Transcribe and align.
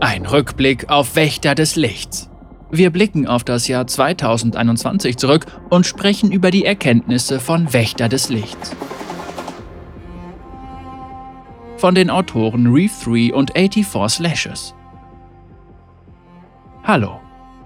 Ein 0.00 0.26
Rückblick 0.26 0.90
auf 0.90 1.16
Wächter 1.16 1.54
des 1.54 1.74
Lichts. 1.74 2.28
Wir 2.70 2.90
blicken 2.90 3.26
auf 3.26 3.44
das 3.44 3.66
Jahr 3.66 3.86
2021 3.86 5.16
zurück 5.16 5.46
und 5.70 5.86
sprechen 5.86 6.30
über 6.30 6.50
die 6.50 6.66
Erkenntnisse 6.66 7.40
von 7.40 7.72
Wächter 7.72 8.10
des 8.10 8.28
Lichts. 8.28 8.76
Von 11.78 11.94
den 11.94 12.10
Autoren 12.10 12.66
Reef 12.66 13.02
3 13.04 13.32
und 13.32 13.52
84 13.56 13.86
Slashes. 14.08 14.74
Hallo. 16.84 17.18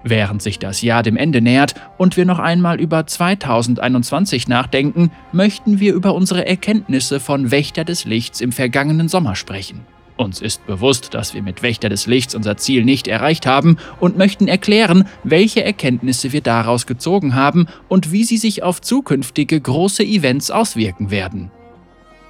Während 0.05 0.41
sich 0.41 0.61
das 0.61 0.83
Jahr 0.83 1.03
dem 1.03 1.17
Ende 1.17 1.41
nähert 1.41 1.75
und 1.99 2.17
wir 2.17 2.27
noch 2.27 2.39
einmal 2.39 2.81
über 2.81 3.09
2021 3.09 4.47
nachdenken, 4.47 5.11
möchten 5.33 5.81
wir 5.81 5.95
über 5.95 6.15
unsere 6.15 6.47
Erkenntnisse 6.47 7.19
von 7.19 7.51
Wächter 7.51 7.85
des 7.85 8.05
Lichts 8.05 8.41
im 8.41 8.53
vergangenen 8.53 9.09
Sommer 9.09 9.35
sprechen. 9.35 9.81
Uns 10.21 10.43
ist 10.43 10.67
bewusst, 10.67 11.15
dass 11.15 11.33
wir 11.33 11.41
mit 11.41 11.63
Wächter 11.63 11.89
des 11.89 12.07
Lichts 12.07 12.35
unser 12.35 12.59
Ziel 12.59 12.85
nicht 12.85 13.09
erreicht 13.09 13.47
haben 13.47 13.79
und 14.01 14.19
möchten 14.19 14.49
erklären, 14.49 15.09
welche 15.25 15.65
Erkenntnisse 15.65 16.35
wir 16.35 16.43
daraus 16.43 16.87
gezogen 16.87 17.35
haben 17.35 17.69
und 17.89 18.13
wie 18.13 18.25
sie 18.25 18.37
sich 18.37 18.63
auf 18.63 18.83
zukünftige 18.83 19.59
große 19.59 20.05
Events 20.05 20.51
auswirken 20.51 21.11
werden. 21.11 21.51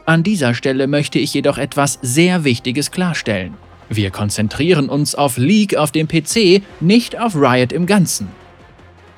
An 0.07 0.23
dieser 0.23 0.55
Stelle 0.55 0.87
möchte 0.87 1.19
ich 1.19 1.35
jedoch 1.35 1.59
etwas 1.59 1.99
sehr 2.01 2.45
Wichtiges 2.45 2.93
klarstellen. 2.93 3.55
Wir 3.89 4.13
konzentrieren 4.13 4.89
uns 4.89 5.17
auf 5.17 5.37
League 5.37 5.75
auf 5.75 5.91
dem 5.91 6.07
PC, 6.07 6.63
nicht 6.79 7.19
auf 7.19 7.35
Riot 7.35 7.73
im 7.73 7.87
Ganzen. 7.87 8.29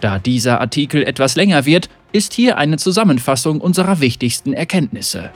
Da 0.01 0.18
dieser 0.18 0.62
Artikel 0.62 1.02
etwas 1.02 1.37
länger 1.37 1.66
wird, 1.66 1.91
ist 2.12 2.32
hier 2.32 2.57
eine 2.57 2.79
Zusammenfassung 2.79 3.60
unserer 3.60 4.01
wichtigsten 4.01 4.54
Erkenntnisse. 4.54 5.30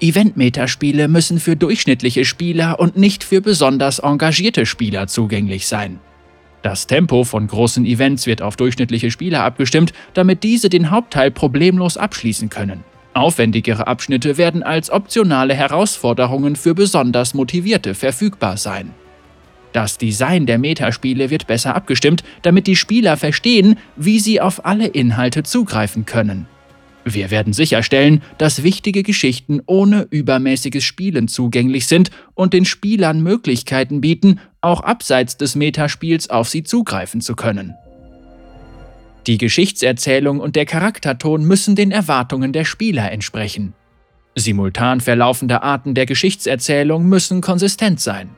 Event-Metaspiele 0.00 1.08
müssen 1.08 1.40
für 1.40 1.56
durchschnittliche 1.56 2.24
Spieler 2.24 2.78
und 2.78 2.96
nicht 2.96 3.24
für 3.24 3.40
besonders 3.40 3.98
engagierte 3.98 4.66
Spieler 4.66 5.06
zugänglich 5.06 5.66
sein. 5.66 5.98
Das 6.62 6.86
Tempo 6.86 7.24
von 7.24 7.46
großen 7.46 7.84
Events 7.86 8.26
wird 8.26 8.42
auf 8.42 8.56
durchschnittliche 8.56 9.10
Spieler 9.10 9.44
abgestimmt, 9.44 9.92
damit 10.14 10.42
diese 10.42 10.68
den 10.68 10.90
Hauptteil 10.90 11.30
problemlos 11.30 11.96
abschließen 11.96 12.48
können. 12.48 12.84
Aufwendigere 13.14 13.86
Abschnitte 13.86 14.38
werden 14.38 14.62
als 14.62 14.90
optionale 14.90 15.54
Herausforderungen 15.54 16.56
für 16.56 16.74
besonders 16.74 17.34
Motivierte 17.34 17.94
verfügbar 17.94 18.56
sein. 18.56 18.92
Das 19.72 19.98
Design 19.98 20.46
der 20.46 20.58
Metaspiele 20.58 21.30
wird 21.30 21.46
besser 21.46 21.74
abgestimmt, 21.74 22.22
damit 22.42 22.66
die 22.66 22.76
Spieler 22.76 23.16
verstehen, 23.16 23.76
wie 23.96 24.18
sie 24.18 24.40
auf 24.40 24.64
alle 24.64 24.86
Inhalte 24.86 25.42
zugreifen 25.42 26.06
können. 26.06 26.46
Wir 27.14 27.30
werden 27.30 27.52
sicherstellen, 27.52 28.22
dass 28.38 28.62
wichtige 28.62 29.02
Geschichten 29.02 29.60
ohne 29.66 30.06
übermäßiges 30.10 30.84
Spielen 30.84 31.28
zugänglich 31.28 31.86
sind 31.86 32.10
und 32.34 32.52
den 32.52 32.64
Spielern 32.64 33.22
Möglichkeiten 33.22 34.00
bieten, 34.00 34.40
auch 34.60 34.80
abseits 34.80 35.36
des 35.36 35.54
Metaspiels 35.54 36.30
auf 36.30 36.48
sie 36.48 36.62
zugreifen 36.62 37.20
zu 37.20 37.36
können. 37.36 37.74
Die 39.26 39.38
Geschichtserzählung 39.38 40.40
und 40.40 40.56
der 40.56 40.64
Charakterton 40.64 41.44
müssen 41.44 41.76
den 41.76 41.90
Erwartungen 41.90 42.52
der 42.52 42.64
Spieler 42.64 43.12
entsprechen. 43.12 43.74
Simultan 44.34 45.00
verlaufende 45.00 45.62
Arten 45.62 45.94
der 45.94 46.06
Geschichtserzählung 46.06 47.06
müssen 47.08 47.40
konsistent 47.40 48.00
sein. 48.00 48.30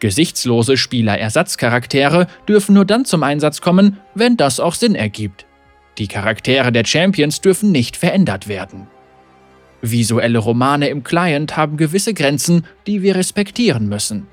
Gesichtslose 0.00 0.76
Spielerersatzcharaktere 0.76 2.26
dürfen 2.48 2.74
nur 2.74 2.84
dann 2.84 3.04
zum 3.04 3.22
Einsatz 3.22 3.60
kommen, 3.60 3.98
wenn 4.14 4.36
das 4.36 4.60
auch 4.60 4.74
Sinn 4.74 4.94
ergibt. 4.94 5.46
Die 5.98 6.08
Charaktere 6.08 6.72
der 6.72 6.84
Champions 6.84 7.40
dürfen 7.40 7.70
nicht 7.70 7.96
verändert 7.96 8.48
werden. 8.48 8.88
Visuelle 9.80 10.38
Romane 10.38 10.88
im 10.88 11.04
Client 11.04 11.56
haben 11.56 11.76
gewisse 11.76 12.14
Grenzen, 12.14 12.66
die 12.86 13.02
wir 13.02 13.16
respektieren 13.16 13.88
müssen. 13.88 14.26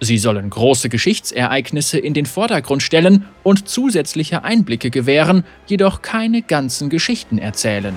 Sie 0.00 0.18
sollen 0.18 0.50
große 0.50 0.88
Geschichtsereignisse 0.88 1.98
in 1.98 2.12
den 2.12 2.26
Vordergrund 2.26 2.82
stellen 2.82 3.24
und 3.42 3.68
zusätzliche 3.68 4.44
Einblicke 4.44 4.90
gewähren, 4.90 5.44
jedoch 5.66 6.02
keine 6.02 6.42
ganzen 6.42 6.90
Geschichten 6.90 7.38
erzählen. 7.38 7.94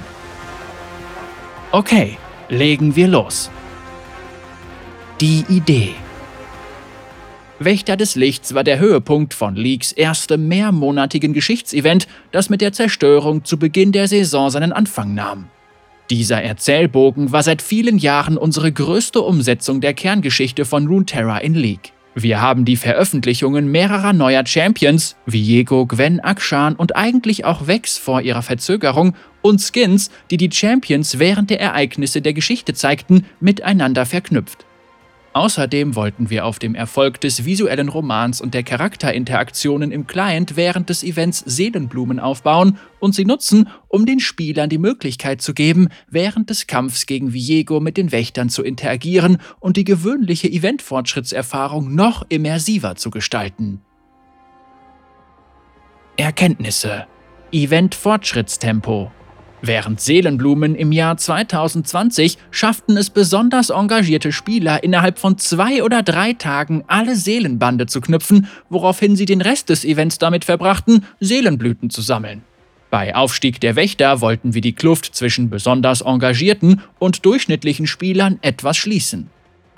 Okay, 1.72 2.18
legen 2.48 2.96
wir 2.96 3.08
los. 3.08 3.50
Die 5.20 5.44
Idee. 5.50 5.94
Wächter 7.62 7.98
des 7.98 8.16
Lichts 8.16 8.54
war 8.54 8.64
der 8.64 8.80
Höhepunkt 8.80 9.34
von 9.34 9.56
Leagues 9.56 9.92
erstem 9.92 10.48
mehrmonatigen 10.48 11.34
Geschichtsevent, 11.34 12.08
das 12.32 12.50
mit 12.50 12.62
der 12.62 12.72
Zerstörung 12.72 13.44
zu 13.44 13.60
Beginn 13.60 13.92
der 13.92 14.08
Saison 14.08 14.50
seinen 14.50 14.72
Anfang 14.72 15.14
nahm. 15.14 15.48
Dieser 16.10 16.42
Erzählbogen 16.42 17.34
war 17.34 17.44
seit 17.44 17.62
vielen 17.62 17.98
Jahren 17.98 18.38
unsere 18.38 18.72
größte 18.72 19.22
Umsetzung 19.22 19.82
der 19.82 19.94
Kerngeschichte 19.94 20.64
von 20.64 20.88
Runeterra 20.88 21.40
in 21.40 21.54
League. 21.54 21.92
Wir 22.16 22.42
haben 22.42 22.64
die 22.64 22.78
Veröffentlichungen 22.78 23.70
mehrerer 23.70 24.14
neuer 24.14 24.46
Champions, 24.46 25.18
wie 25.26 25.46
Viego, 25.46 25.86
Gwen, 25.86 26.22
Akshan 26.22 26.76
und 26.76 26.96
eigentlich 26.96 27.44
auch 27.44 27.68
Vex 27.68 27.98
vor 27.98 28.22
ihrer 28.22 28.42
Verzögerung 28.42 29.16
und 29.42 29.62
Skins, 29.62 30.10
die 30.32 30.38
die 30.38 30.52
Champions 30.52 31.20
während 31.20 31.50
der 31.50 31.60
Ereignisse 31.60 32.22
der 32.22 32.34
Geschichte 32.34 32.74
zeigten, 32.74 33.26
miteinander 33.40 34.06
verknüpft. 34.06 34.66
Außerdem 35.34 35.96
wollten 35.96 36.32
wir 36.32 36.46
auf 36.46 36.58
dem 36.58 36.74
Erfolg 36.74 37.22
des 37.22 37.46
visuellen 37.46 37.90
Romans 37.90 38.42
und 38.42 38.56
der 38.56 38.64
Charakterinteraktionen 38.64 39.92
im 39.92 40.08
Client 40.08 40.56
während 40.56 40.90
des 40.90 41.04
Events 41.04 41.44
Seelenblumen 41.46 42.20
aufbauen 42.20 42.80
und 43.00 43.14
sie 43.14 43.26
nutzen, 43.26 43.70
um 43.88 44.08
den 44.08 44.20
Spielern 44.20 44.70
die 44.70 44.80
Möglichkeit 44.80 45.42
zu 45.42 45.54
geben, 45.54 45.90
während 46.10 46.50
des 46.50 46.66
Kampfs 46.66 47.06
gegen 47.06 47.32
Viego 47.32 47.80
mit 47.80 47.96
den 47.96 48.12
Wächtern 48.12 48.50
zu 48.50 48.64
interagieren 48.64 49.38
und 49.60 49.78
die 49.78 49.84
gewöhnliche 49.84 50.50
Eventfortschrittserfahrung 50.50 51.94
noch 51.94 52.26
immersiver 52.30 52.96
zu 52.96 53.12
gestalten. 53.12 53.82
Erkenntnisse 56.18 57.06
Event-Fortschrittstempo 57.52 59.12
Während 59.62 60.00
Seelenblumen 60.00 60.76
im 60.76 60.92
Jahr 60.92 61.18
2020 61.18 62.38
schafften 62.50 62.96
es 62.96 63.10
besonders 63.10 63.70
engagierte 63.70 64.32
Spieler 64.32 64.84
innerhalb 64.84 65.20
von 65.20 65.38
zwei 65.38 65.84
oder 65.84 66.02
drei 66.02 66.34
Tagen 66.34 66.86
alle 66.88 67.16
Seelenbande 67.16 67.86
zu 67.86 68.00
knüpfen, 68.00 68.48
woraufhin 68.70 69.18
sie 69.18 69.26
den 69.26 69.42
Rest 69.42 69.70
des 69.70 69.84
Events 69.84 70.18
damit 70.18 70.46
verbrachten, 70.46 71.06
Seelenblüten 71.20 71.90
zu 71.90 72.02
sammeln. 72.02 72.44
Bei 72.90 73.16
Aufstieg 73.16 73.60
der 73.60 73.76
Wächter 73.76 74.22
wollten 74.22 74.54
wir 74.54 74.62
die 74.62 74.74
Kluft 74.74 75.14
zwischen 75.14 75.50
besonders 75.50 76.02
engagierten 76.02 76.82
und 76.98 77.26
durchschnittlichen 77.26 77.86
Spielern 77.86 78.40
etwas 78.42 78.78
schließen. 78.78 79.30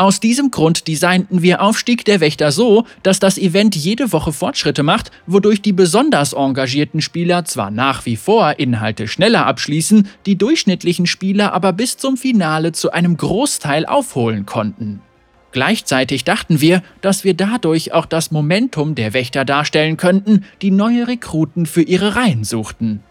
Aus 0.01 0.19
diesem 0.19 0.49
Grund 0.49 0.87
designten 0.87 1.43
wir 1.43 1.61
Aufstieg 1.61 2.05
der 2.05 2.21
Wächter 2.21 2.51
so, 2.51 2.85
dass 3.03 3.19
das 3.19 3.37
Event 3.37 3.75
jede 3.75 4.11
Woche 4.11 4.33
Fortschritte 4.33 4.81
macht, 4.81 5.11
wodurch 5.27 5.61
die 5.61 5.73
besonders 5.73 6.33
engagierten 6.33 7.01
Spieler 7.01 7.45
zwar 7.45 7.69
nach 7.69 8.03
wie 8.07 8.15
vor 8.15 8.57
Inhalte 8.57 9.07
schneller 9.07 9.45
abschließen, 9.45 10.09
die 10.25 10.39
durchschnittlichen 10.39 11.05
Spieler 11.05 11.53
aber 11.53 11.71
bis 11.71 11.97
zum 11.97 12.17
Finale 12.17 12.71
zu 12.71 12.89
einem 12.91 13.15
Großteil 13.15 13.85
aufholen 13.85 14.47
konnten. 14.47 15.01
Gleichzeitig 15.51 16.23
dachten 16.23 16.61
wir, 16.61 16.81
dass 17.01 17.23
wir 17.23 17.35
dadurch 17.35 17.93
auch 17.93 18.07
das 18.07 18.31
Momentum 18.31 18.95
der 18.95 19.13
Wächter 19.13 19.45
darstellen 19.45 19.97
könnten, 19.97 20.45
die 20.63 20.71
neue 20.71 21.07
Rekruten 21.07 21.67
für 21.67 21.83
ihre 21.83 22.15
Reihen 22.15 22.43
suchten. 22.43 23.03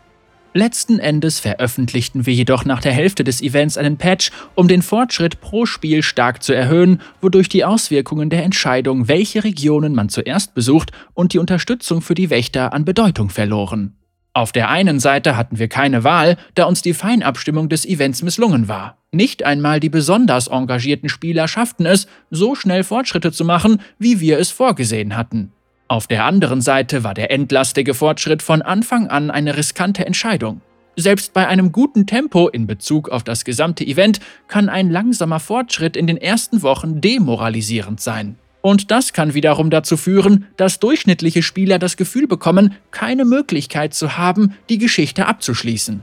Letzten 0.53 0.99
Endes 0.99 1.39
veröffentlichten 1.39 2.27
wir 2.27 2.35
jedoch 2.35 2.65
nach 2.65 2.81
der 2.81 2.91
Hälfte 2.91 3.23
des 3.23 3.41
Events 3.41 3.79
einen 3.79 3.99
Patch, 3.99 4.33
um 4.57 4.67
den 4.67 4.83
Fortschritt 4.83 5.41
pro 5.41 5.65
Spiel 5.65 6.03
stark 6.03 6.43
zu 6.43 6.53
erhöhen, 6.53 7.01
wodurch 7.21 7.49
die 7.49 7.65
Auswirkungen 7.65 8.31
der 8.31 8.43
Entscheidung, 8.43 9.07
welche 9.07 9.45
Regionen 9.45 9.95
man 9.95 10.09
zuerst 10.09 10.55
besucht 10.55 10.91
und 11.15 11.35
die 11.35 11.39
Unterstützung 11.39 12.03
für 12.03 12.17
die 12.17 12.31
Wächter 12.31 12.73
an 12.73 12.85
Bedeutung 12.85 13.31
verloren. 13.31 13.95
Auf 14.33 14.51
der 14.51 14.69
einen 14.69 14.99
Seite 14.99 15.37
hatten 15.37 15.61
wir 15.61 15.69
keine 15.69 16.03
Wahl, 16.03 16.37
da 16.57 16.65
uns 16.65 16.83
die 16.83 16.95
Feinabstimmung 16.95 17.69
des 17.69 17.85
Events 17.85 18.23
misslungen 18.23 18.67
war. 18.67 18.99
Nicht 19.13 19.45
einmal 19.45 19.79
die 19.79 19.89
besonders 19.89 20.49
engagierten 20.49 21.09
Spieler 21.09 21.47
schafften 21.47 21.87
es, 21.87 22.09
so 22.31 22.57
schnell 22.57 22.83
Fortschritte 22.83 23.31
zu 23.31 23.45
machen, 23.45 23.81
wie 23.99 24.19
wir 24.19 24.41
es 24.41 24.51
vorgesehen 24.51 25.17
hatten. 25.17 25.53
Auf 25.91 26.07
der 26.07 26.25
anderen 26.25 26.61
Seite 26.61 27.03
war 27.03 27.15
der 27.15 27.33
endlastige 27.33 27.95
Fortschritt 27.95 28.43
von 28.43 28.63
Anfang 28.63 29.09
an 29.09 29.29
eine 29.29 29.57
riskante 29.57 30.07
Entscheidung. 30.07 30.61
Selbst 30.95 31.33
bei 31.33 31.49
einem 31.49 31.73
guten 31.73 32.07
Tempo 32.07 32.47
in 32.47 32.69
Bezug 32.69 33.09
auf 33.09 33.25
das 33.25 33.45
gesamte 33.45 33.85
Event 33.85 34.21
kann 34.47 34.69
ein 34.69 34.89
langsamer 34.89 35.41
Fortschritt 35.41 35.97
in 35.97 36.07
den 36.07 36.17
ersten 36.17 36.63
Wochen 36.63 37.01
demoralisierend 37.01 38.01
sein. 38.01 38.37
Und 38.61 38.93
das 38.93 39.13
kann 39.13 39.35
wiederum 39.35 39.69
dazu 39.69 39.97
führen, 39.97 40.47
dass 40.57 40.79
durchschnittliche 40.79 41.43
Spieler 41.43 41.81
das 41.81 41.97
Gefühl 41.97 42.29
bekommen, 42.29 42.77
keine 42.93 43.25
Möglichkeit 43.25 43.93
zu 43.93 44.17
haben, 44.17 44.55
die 44.69 44.79
Geschichte 44.79 45.27
abzuschließen. 45.27 46.03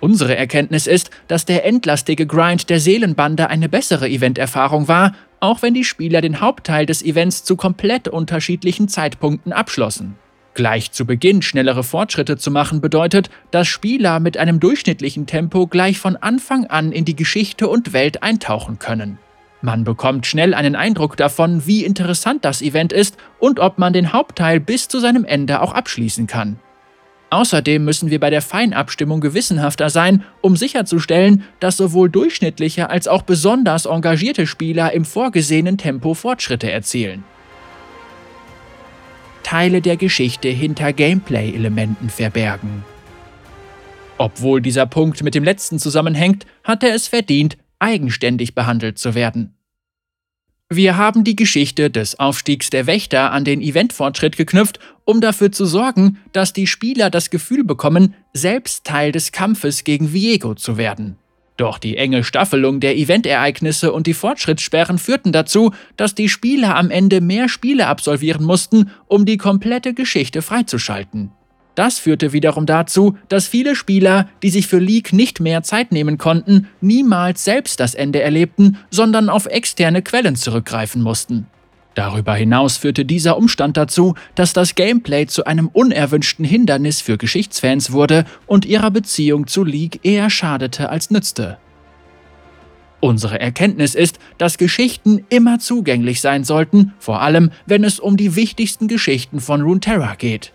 Unsere 0.00 0.36
Erkenntnis 0.36 0.86
ist, 0.86 1.10
dass 1.28 1.44
der 1.44 1.64
endlastige 1.64 2.26
Grind 2.26 2.68
der 2.68 2.80
Seelenbande 2.80 3.48
eine 3.48 3.68
bessere 3.68 4.08
Eventerfahrung 4.08 4.88
war, 4.88 5.12
auch 5.40 5.62
wenn 5.62 5.74
die 5.74 5.84
Spieler 5.84 6.20
den 6.20 6.40
Hauptteil 6.40 6.86
des 6.86 7.02
Events 7.02 7.44
zu 7.44 7.56
komplett 7.56 8.08
unterschiedlichen 8.08 8.88
Zeitpunkten 8.88 9.52
abschlossen. 9.52 10.16
Gleich 10.54 10.90
zu 10.90 11.04
Beginn 11.04 11.42
schnellere 11.42 11.82
Fortschritte 11.82 12.38
zu 12.38 12.50
machen 12.50 12.80
bedeutet, 12.80 13.28
dass 13.50 13.68
Spieler 13.68 14.20
mit 14.20 14.38
einem 14.38 14.58
durchschnittlichen 14.58 15.26
Tempo 15.26 15.66
gleich 15.66 15.98
von 15.98 16.16
Anfang 16.16 16.64
an 16.64 16.92
in 16.92 17.04
die 17.04 17.16
Geschichte 17.16 17.68
und 17.68 17.92
Welt 17.92 18.22
eintauchen 18.22 18.78
können. 18.78 19.18
Man 19.60 19.84
bekommt 19.84 20.26
schnell 20.26 20.54
einen 20.54 20.74
Eindruck 20.74 21.16
davon, 21.16 21.66
wie 21.66 21.84
interessant 21.84 22.44
das 22.44 22.62
Event 22.62 22.92
ist 22.92 23.16
und 23.38 23.60
ob 23.60 23.78
man 23.78 23.92
den 23.92 24.12
Hauptteil 24.12 24.60
bis 24.60 24.88
zu 24.88 24.98
seinem 24.98 25.24
Ende 25.24 25.60
auch 25.60 25.72
abschließen 25.72 26.26
kann. 26.26 26.58
Außerdem 27.30 27.84
müssen 27.84 28.10
wir 28.10 28.20
bei 28.20 28.30
der 28.30 28.42
Feinabstimmung 28.42 29.20
gewissenhafter 29.20 29.90
sein, 29.90 30.24
um 30.42 30.56
sicherzustellen, 30.56 31.42
dass 31.58 31.76
sowohl 31.76 32.08
durchschnittliche 32.08 32.88
als 32.88 33.08
auch 33.08 33.22
besonders 33.22 33.86
engagierte 33.86 34.46
Spieler 34.46 34.92
im 34.92 35.04
vorgesehenen 35.04 35.76
Tempo 35.76 36.14
Fortschritte 36.14 36.70
erzielen. 36.70 37.24
Teile 39.42 39.80
der 39.80 39.96
Geschichte 39.96 40.48
hinter 40.48 40.92
Gameplay-Elementen 40.92 42.10
verbergen. 42.10 42.84
Obwohl 44.18 44.62
dieser 44.62 44.86
Punkt 44.86 45.22
mit 45.22 45.34
dem 45.34 45.44
letzten 45.44 45.78
zusammenhängt, 45.78 46.46
hat 46.64 46.82
er 46.82 46.94
es 46.94 47.08
verdient, 47.08 47.58
eigenständig 47.78 48.54
behandelt 48.54 48.98
zu 48.98 49.14
werden. 49.14 49.55
Wir 50.68 50.96
haben 50.96 51.22
die 51.22 51.36
Geschichte 51.36 51.90
des 51.90 52.18
Aufstiegs 52.18 52.70
der 52.70 52.88
Wächter 52.88 53.30
an 53.30 53.44
den 53.44 53.60
Eventfortschritt 53.60 54.36
geknüpft, 54.36 54.80
um 55.04 55.20
dafür 55.20 55.52
zu 55.52 55.64
sorgen, 55.64 56.18
dass 56.32 56.52
die 56.52 56.66
Spieler 56.66 57.08
das 57.08 57.30
Gefühl 57.30 57.62
bekommen, 57.62 58.14
selbst 58.32 58.82
Teil 58.82 59.12
des 59.12 59.30
Kampfes 59.30 59.84
gegen 59.84 60.12
Viego 60.12 60.56
zu 60.56 60.76
werden. 60.76 61.18
Doch 61.56 61.78
die 61.78 61.96
enge 61.96 62.24
Staffelung 62.24 62.80
der 62.80 62.96
Eventereignisse 62.96 63.92
und 63.92 64.08
die 64.08 64.12
Fortschrittssperren 64.12 64.98
führten 64.98 65.30
dazu, 65.30 65.70
dass 65.96 66.16
die 66.16 66.28
Spieler 66.28 66.74
am 66.74 66.90
Ende 66.90 67.20
mehr 67.20 67.48
Spiele 67.48 67.86
absolvieren 67.86 68.44
mussten, 68.44 68.90
um 69.06 69.24
die 69.24 69.36
komplette 69.36 69.94
Geschichte 69.94 70.42
freizuschalten. 70.42 71.30
Das 71.76 71.98
führte 71.98 72.32
wiederum 72.32 72.64
dazu, 72.64 73.16
dass 73.28 73.46
viele 73.46 73.76
Spieler, 73.76 74.28
die 74.42 74.48
sich 74.48 74.66
für 74.66 74.78
League 74.78 75.12
nicht 75.12 75.40
mehr 75.40 75.62
Zeit 75.62 75.92
nehmen 75.92 76.16
konnten, 76.16 76.68
niemals 76.80 77.44
selbst 77.44 77.80
das 77.80 77.94
Ende 77.94 78.22
erlebten, 78.22 78.78
sondern 78.90 79.28
auf 79.28 79.44
externe 79.44 80.00
Quellen 80.00 80.36
zurückgreifen 80.36 81.02
mussten. 81.02 81.46
Darüber 81.94 82.34
hinaus 82.34 82.78
führte 82.78 83.04
dieser 83.04 83.36
Umstand 83.36 83.76
dazu, 83.76 84.14
dass 84.34 84.54
das 84.54 84.74
Gameplay 84.74 85.26
zu 85.26 85.44
einem 85.44 85.68
unerwünschten 85.68 86.46
Hindernis 86.46 87.02
für 87.02 87.18
Geschichtsfans 87.18 87.92
wurde 87.92 88.24
und 88.46 88.64
ihrer 88.64 88.90
Beziehung 88.90 89.46
zu 89.46 89.62
League 89.62 90.00
eher 90.02 90.30
schadete 90.30 90.88
als 90.88 91.10
nützte. 91.10 91.58
Unsere 93.00 93.38
Erkenntnis 93.38 93.94
ist, 93.94 94.18
dass 94.38 94.56
Geschichten 94.56 95.26
immer 95.28 95.58
zugänglich 95.58 96.22
sein 96.22 96.42
sollten, 96.44 96.94
vor 96.98 97.20
allem 97.20 97.50
wenn 97.66 97.84
es 97.84 98.00
um 98.00 98.16
die 98.16 98.34
wichtigsten 98.34 98.88
Geschichten 98.88 99.40
von 99.40 99.60
Runeterra 99.60 100.14
geht. 100.14 100.52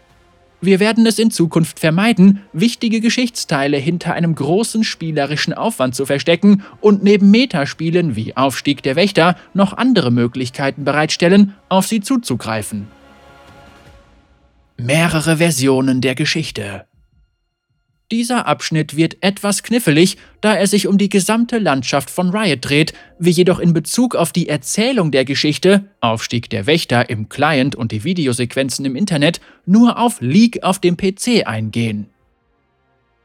Wir 0.64 0.80
werden 0.80 1.08
es 1.08 1.18
in 1.18 1.32
Zukunft 1.32 1.80
vermeiden, 1.80 2.42
wichtige 2.54 3.02
Geschichtsteile 3.02 3.78
hinter 3.78 4.14
einem 4.14 4.36
großen 4.36 4.84
spielerischen 4.84 5.54
Aufwand 5.54 5.96
zu 5.96 6.06
verstecken 6.06 6.64
und 6.82 7.04
neben 7.04 7.32
Metaspielen 7.32 8.16
wie 8.16 8.38
Aufstieg 8.38 8.84
der 8.84 8.96
Wächter 8.96 9.36
noch 9.56 9.74
andere 9.74 10.12
Möglichkeiten 10.12 10.84
bereitstellen, 10.84 11.56
auf 11.68 11.88
sie 11.88 12.02
zuzugreifen. 12.02 12.88
Mehrere 14.78 15.38
Versionen 15.38 16.00
der 16.00 16.14
Geschichte 16.14 16.86
dieser 18.12 18.46
Abschnitt 18.46 18.96
wird 18.96 19.18
etwas 19.22 19.64
knifflig, 19.64 20.18
da 20.42 20.54
er 20.54 20.68
sich 20.68 20.88
um 20.88 20.98
die 20.98 21.10
gesamte 21.10 21.58
Landschaft 21.58 22.10
von 22.10 22.30
Riot 22.30 22.60
dreht, 22.62 22.94
wir 23.18 23.32
jedoch 23.32 23.60
in 23.60 23.74
Bezug 23.74 24.16
auf 24.16 24.32
die 24.32 24.50
Erzählung 24.50 25.12
der 25.12 25.26
Geschichte, 25.26 25.86
Aufstieg 26.02 26.50
der 26.50 26.66
Wächter 26.68 27.10
im 27.10 27.30
Client 27.30 27.76
und 27.76 27.92
die 27.92 28.04
Videosequenzen 28.04 28.86
im 28.86 28.96
Internet, 28.96 29.40
nur 29.66 29.98
auf 29.98 30.20
League 30.20 30.64
auf 30.64 30.80
dem 30.80 30.98
PC 30.98 31.46
eingehen. 31.46 32.08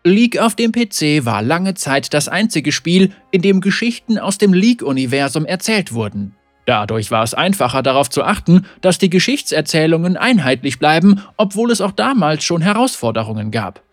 League 0.04 0.38
auf 0.38 0.54
dem 0.54 0.70
PC 0.70 1.24
war 1.24 1.42
lange 1.42 1.74
Zeit 1.74 2.14
das 2.14 2.28
einzige 2.28 2.70
Spiel, 2.70 3.10
in 3.32 3.42
dem 3.42 3.60
Geschichten 3.60 4.18
aus 4.18 4.38
dem 4.38 4.52
League-Universum 4.52 5.44
erzählt 5.44 5.92
wurden. 5.92 6.36
Dadurch 6.64 7.10
war 7.10 7.22
es 7.22 7.34
einfacher 7.34 7.82
darauf 7.82 8.10
zu 8.10 8.22
achten, 8.22 8.66
dass 8.80 8.98
die 8.98 9.10
Geschichtserzählungen 9.10 10.16
einheitlich 10.16 10.78
bleiben, 10.78 11.22
obwohl 11.36 11.70
es 11.70 11.80
auch 11.80 11.92
damals 11.92 12.44
schon 12.44 12.60
Herausforderungen 12.60 13.50
gab. 13.50 13.85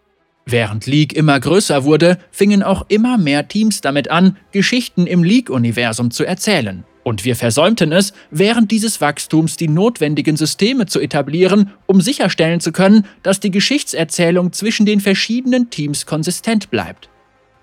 Während 0.46 0.86
League 0.86 1.14
immer 1.14 1.40
größer 1.40 1.84
wurde, 1.84 2.18
fingen 2.32 2.64
auch 2.64 2.86
immer 2.90 3.18
mehr 3.18 3.48
Teams 3.48 3.82
damit 3.82 4.10
an, 4.10 4.38
Geschichten 4.52 5.08
im 5.08 5.24
League-Universum 5.24 6.12
zu 6.12 6.26
erzählen. 6.26 6.84
Und 7.04 7.26
wir 7.26 7.36
versäumten 7.36 7.92
es, 7.92 8.14
während 8.32 8.72
dieses 8.72 9.02
Wachstums 9.02 9.58
die 9.58 9.68
notwendigen 9.68 10.38
Systeme 10.38 10.86
zu 10.86 11.00
etablieren, 11.00 11.72
um 11.86 12.02
sicherstellen 12.02 12.60
zu 12.60 12.72
können, 12.72 13.06
dass 13.24 13.40
die 13.40 13.52
Geschichtserzählung 13.52 14.54
zwischen 14.54 14.86
den 14.86 15.02
verschiedenen 15.02 15.70
Teams 15.70 16.06
konsistent 16.06 16.72
bleibt. 16.72 17.10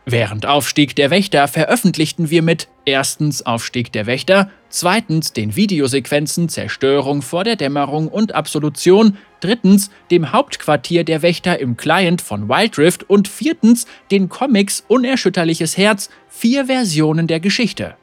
Während 0.06 0.44
Aufstieg 0.46 0.96
der 0.96 1.10
Wächter 1.10 1.48
veröffentlichten 1.48 2.30
wir 2.30 2.42
mit 2.42 2.68
erstens 2.84 3.44
Aufstieg 3.44 3.92
der 3.92 4.06
Wächter, 4.06 4.50
zweitens 4.70 5.32
den 5.32 5.56
Videosequenzen 5.56 6.48
Zerstörung 6.48 7.22
vor 7.22 7.44
der 7.44 7.56
Dämmerung 7.56 8.08
und 8.08 8.34
Absolution, 8.34 9.18
drittens 9.40 9.90
dem 10.10 10.32
Hauptquartier 10.32 11.04
der 11.04 11.22
Wächter 11.22 11.58
im 11.58 11.76
Client 11.76 12.22
von 12.22 12.48
Wild 12.48 12.78
Rift 12.78 13.08
und 13.08 13.28
viertens 13.28 13.86
den 14.10 14.28
Comics 14.28 14.84
Unerschütterliches 14.88 15.76
Herz 15.76 16.10
vier 16.28 16.66
Versionen 16.66 17.26
der 17.26 17.40
Geschichte. 17.40 17.94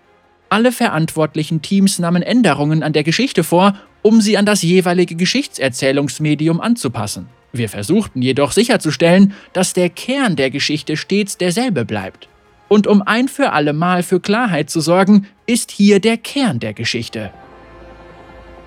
Alle 0.50 0.72
verantwortlichen 0.72 1.62
Teams 1.62 2.00
nahmen 2.00 2.22
Änderungen 2.22 2.84
an 2.84 2.94
der 2.94 3.04
Geschichte 3.04 3.44
vor, 3.44 3.76
um 4.02 4.22
sie 4.22 4.38
an 4.38 4.46
das 4.46 4.62
jeweilige 4.62 5.16
Geschichtserzählungsmedium 5.16 6.62
anzupassen. 6.62 7.28
Wir 7.52 7.70
versuchten 7.70 8.22
jedoch 8.22 8.52
sicherzustellen, 8.52 9.34
dass 9.54 9.74
der 9.74 9.90
Kern 9.90 10.36
der 10.36 10.50
Geschichte 10.50 10.96
stets 10.96 11.38
derselbe 11.38 11.86
bleibt. 11.86 12.30
Und 12.68 12.88
um 12.88 13.02
ein 13.02 13.28
für 13.28 13.54
alle 13.54 13.74
Mal 13.74 14.04
für 14.04 14.20
Klarheit 14.20 14.70
zu 14.70 14.82
sorgen, 14.82 15.28
ist 15.46 15.72
hier 15.72 16.00
der 16.00 16.18
Kern 16.18 16.60
der 16.60 16.74
Geschichte. 16.74 17.32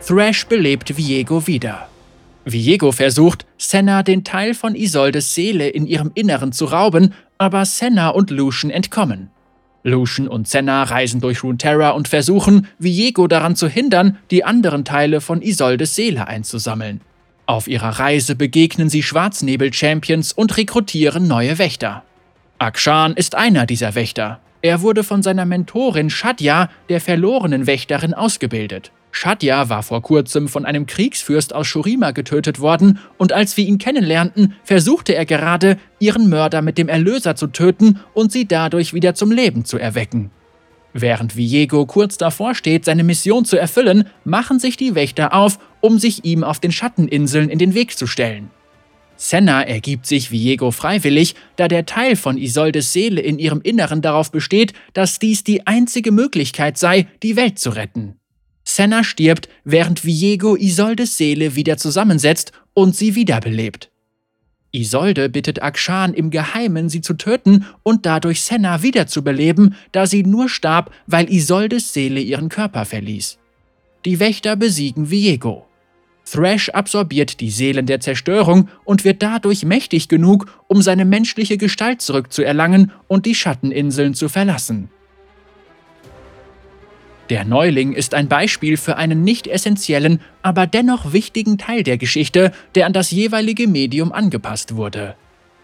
Thrash 0.06 0.47
belebt 0.47 0.97
Viego 0.97 1.47
wieder. 1.47 1.88
Viego 2.44 2.91
versucht, 2.93 3.44
Senna 3.58 4.02
den 4.02 4.25
Teil 4.25 4.55
von 4.55 4.75
Isoldes 4.75 5.35
Seele 5.35 5.69
in 5.69 5.87
ihrem 5.87 6.11
Inneren 6.14 6.52
zu 6.52 6.64
rauben, 6.64 7.12
aber 7.37 7.64
Senna 7.67 8.08
und 8.08 8.31
Lucian 8.31 8.70
entkommen. 8.70 9.31
Lucian 9.82 10.29
und 10.29 10.49
Senna 10.49 10.82
reisen 10.82 11.20
durch 11.20 11.43
Runeterra 11.43 11.91
und 11.91 12.08
versuchen, 12.08 12.67
Viego 12.79 13.26
daran 13.26 13.56
zu 13.56 13.69
hindern, 13.69 14.19
die 14.31 14.44
anderen 14.44 14.85
Teile 14.85 15.20
von 15.20 15.43
Isoldes 15.43 15.94
Seele 15.94 16.26
einzusammeln. 16.26 17.00
Auf 17.46 17.67
ihrer 17.67 17.99
Reise 17.99 18.37
begegnen 18.37 18.88
sie 18.88 19.03
Schwarznebel-Champions 19.03 20.32
und 20.32 20.56
rekrutieren 20.56 21.26
neue 21.26 21.58
Wächter. 21.58 22.05
Akshan 22.60 23.14
ist 23.14 23.36
einer 23.36 23.64
dieser 23.64 23.94
Wächter. 23.94 24.38
Er 24.60 24.82
wurde 24.82 25.02
von 25.02 25.22
seiner 25.22 25.46
Mentorin 25.46 26.10
Shadja, 26.10 26.68
der 26.90 27.00
verlorenen 27.00 27.66
Wächterin, 27.66 28.12
ausgebildet. 28.12 28.92
Shadja 29.12 29.70
war 29.70 29.82
vor 29.82 30.02
kurzem 30.02 30.46
von 30.46 30.66
einem 30.66 30.84
Kriegsfürst 30.84 31.55
aus 31.55 31.67
Shurima 31.67 32.10
getötet 32.10 32.60
worden 32.60 32.98
und 33.17 33.32
als 33.32 33.56
wir 33.56 33.64
ihn 33.64 33.79
kennenlernten, 33.79 34.56
versuchte 34.62 35.14
er 35.14 35.24
gerade, 35.24 35.79
ihren 36.00 36.29
Mörder 36.29 36.60
mit 36.60 36.76
dem 36.76 36.90
Erlöser 36.90 37.34
zu 37.34 37.46
töten 37.46 38.00
und 38.12 38.31
sie 38.31 38.46
dadurch 38.46 38.93
wieder 38.93 39.14
zum 39.14 39.31
Leben 39.31 39.64
zu 39.64 39.79
erwecken. 39.79 40.31
Während 40.93 41.38
Viego 41.38 41.86
kurz 41.86 42.19
davor 42.19 42.55
steht, 42.55 42.84
seine 42.84 43.05
Mission 43.05 43.46
zu 43.46 43.56
erfüllen, 43.56 44.05
machen 44.24 44.58
sich 44.58 44.76
die 44.76 44.94
Wächter 44.94 45.32
auf, 45.32 45.58
um 45.81 45.98
sich 45.98 46.26
ihm 46.26 46.44
auf 46.44 46.60
den 46.60 46.72
Schatteninseln 46.72 47.48
in 47.48 47.58
den 47.58 47.72
Weg 47.72 47.96
zu 47.96 48.06
stellen. 48.06 48.50
Senna 49.22 49.60
ergibt 49.60 50.06
sich 50.06 50.31
Viego 50.31 50.70
freiwillig, 50.70 51.34
da 51.56 51.69
der 51.69 51.84
Teil 51.84 52.17
von 52.17 52.39
Isoldes 52.39 52.94
Seele 52.94 53.20
in 53.20 53.39
ihrem 53.39 53.60
Inneren 53.60 54.00
darauf 54.00 54.32
besteht, 54.32 54.72
dass 54.94 55.19
dies 55.19 55.44
die 55.44 55.67
einzige 55.67 56.10
Möglichkeit 56.10 56.79
sei, 56.79 57.06
die 57.22 57.36
Welt 57.36 57.58
zu 57.58 57.69
retten. 57.69 58.15
Senna 58.65 59.05
stirbt, 59.05 59.50
während 59.62 60.06
Viego 60.06 60.56
Isoldes 60.56 61.19
Seele 61.19 61.55
wieder 61.55 61.77
zusammensetzt 61.77 62.53
und 62.72 62.96
sie 62.96 63.15
wiederbelebt. 63.15 63.91
Isolde 64.72 65.29
bittet 65.29 65.62
Akshan 65.62 66.15
im 66.15 66.31
Geheimen, 66.31 66.89
sie 66.89 67.03
zu 67.03 67.12
töten 67.12 67.67
und 67.82 68.06
dadurch 68.06 68.41
Senna 68.41 68.82
wiederzubeleben, 68.82 69.74
da 69.93 70.06
sie 70.06 70.22
nur 70.22 70.48
starb, 70.48 70.94
weil 71.06 71.31
Isoldes 71.31 71.93
Seele 71.93 72.20
ihren 72.20 72.48
Körper 72.48 72.86
verließ. 72.86 73.39
Die 74.06 74.19
Wächter 74.19 74.56
besiegen 74.56 75.10
Viego. 75.10 75.67
Thrash 76.31 76.69
absorbiert 76.69 77.41
die 77.41 77.51
Seelen 77.51 77.87
der 77.87 78.01
Zerstörung 78.01 78.69
und 78.84 79.05
wird 79.05 79.22
dadurch 79.22 79.65
mächtig 79.65 80.08
genug, 80.08 80.46
um 80.69 80.81
seine 80.82 81.05
menschliche 81.05 81.58
Gestalt 81.58 82.03
zurückzuerlangen 82.03 82.93
und 83.08 83.27
die 83.27 83.34
Schatteninseln 83.34 84.15
zu 84.15 84.29
verlassen. 84.29 84.91
Der 87.31 87.44
Neuling 87.44 87.93
ist 87.93 88.15
ein 88.15 88.29
Beispiel 88.29 88.77
für 88.77 88.96
einen 88.96 89.22
nicht 89.22 89.46
essentiellen, 89.46 90.20
aber 90.43 90.67
dennoch 90.67 91.13
wichtigen 91.13 91.58
Teil 91.58 91.84
der 91.84 91.96
Geschichte, 91.96 92.53
der 92.75 92.87
an 92.87 92.93
das 92.93 93.13
jeweilige 93.13 93.69
Medium 93.69 94.13
angepasst 94.13 94.75
wurde. 94.75 95.15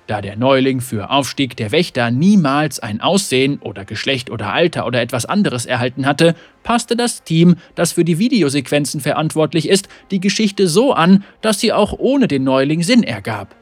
Da 0.06 0.20
der 0.20 0.36
Neuling 0.36 0.80
für 0.80 1.10
Aufstieg 1.10 1.56
der 1.56 1.72
Wächter 1.72 2.12
niemals 2.12 2.78
ein 2.78 3.00
Aussehen 3.00 3.58
oder 3.58 3.84
Geschlecht 3.84 4.30
oder 4.30 4.52
Alter 4.52 4.86
oder 4.86 5.00
etwas 5.00 5.26
anderes 5.26 5.66
erhalten 5.66 6.06
hatte, 6.06 6.36
passte 6.62 6.94
das 6.94 7.24
Team, 7.24 7.56
das 7.74 7.92
für 7.92 8.04
die 8.04 8.18
Videosequenzen 8.18 9.00
verantwortlich 9.00 9.68
ist, 9.68 9.88
die 10.12 10.20
Geschichte 10.20 10.68
so 10.68 10.92
an, 10.92 11.24
dass 11.40 11.58
sie 11.58 11.72
auch 11.72 11.92
ohne 11.98 12.28
den 12.28 12.44
Neuling 12.44 12.84
Sinn 12.84 13.02
ergab. 13.02 13.56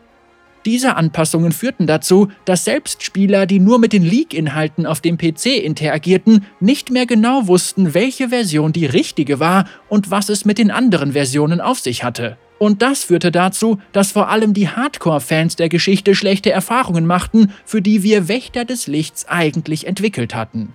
Diese 0.66 0.96
Anpassungen 0.96 1.52
führten 1.52 1.86
dazu, 1.86 2.28
dass 2.44 2.64
selbst 2.64 3.02
Spieler, 3.02 3.46
die 3.46 3.60
nur 3.60 3.78
mit 3.78 3.92
den 3.92 4.02
Leak-Inhalten 4.02 4.86
auf 4.86 5.00
dem 5.00 5.18
PC 5.18 5.46
interagierten, 5.62 6.44
nicht 6.60 6.90
mehr 6.90 7.06
genau 7.06 7.48
wussten, 7.48 7.94
welche 7.94 8.30
Version 8.30 8.72
die 8.72 8.86
richtige 8.86 9.40
war 9.40 9.66
und 9.88 10.10
was 10.10 10.30
es 10.30 10.44
mit 10.44 10.58
den 10.58 10.70
anderen 10.70 11.12
Versionen 11.12 11.60
auf 11.60 11.80
sich 11.80 12.02
hatte. 12.02 12.38
Und 12.58 12.82
das 12.82 13.04
führte 13.04 13.30
dazu, 13.32 13.78
dass 13.92 14.12
vor 14.12 14.28
allem 14.28 14.54
die 14.54 14.68
Hardcore-Fans 14.68 15.56
der 15.56 15.68
Geschichte 15.68 16.14
schlechte 16.14 16.50
Erfahrungen 16.50 17.06
machten, 17.06 17.52
für 17.64 17.82
die 17.82 18.02
wir 18.02 18.28
Wächter 18.28 18.64
des 18.64 18.86
Lichts 18.86 19.26
eigentlich 19.28 19.86
entwickelt 19.86 20.34
hatten. 20.34 20.72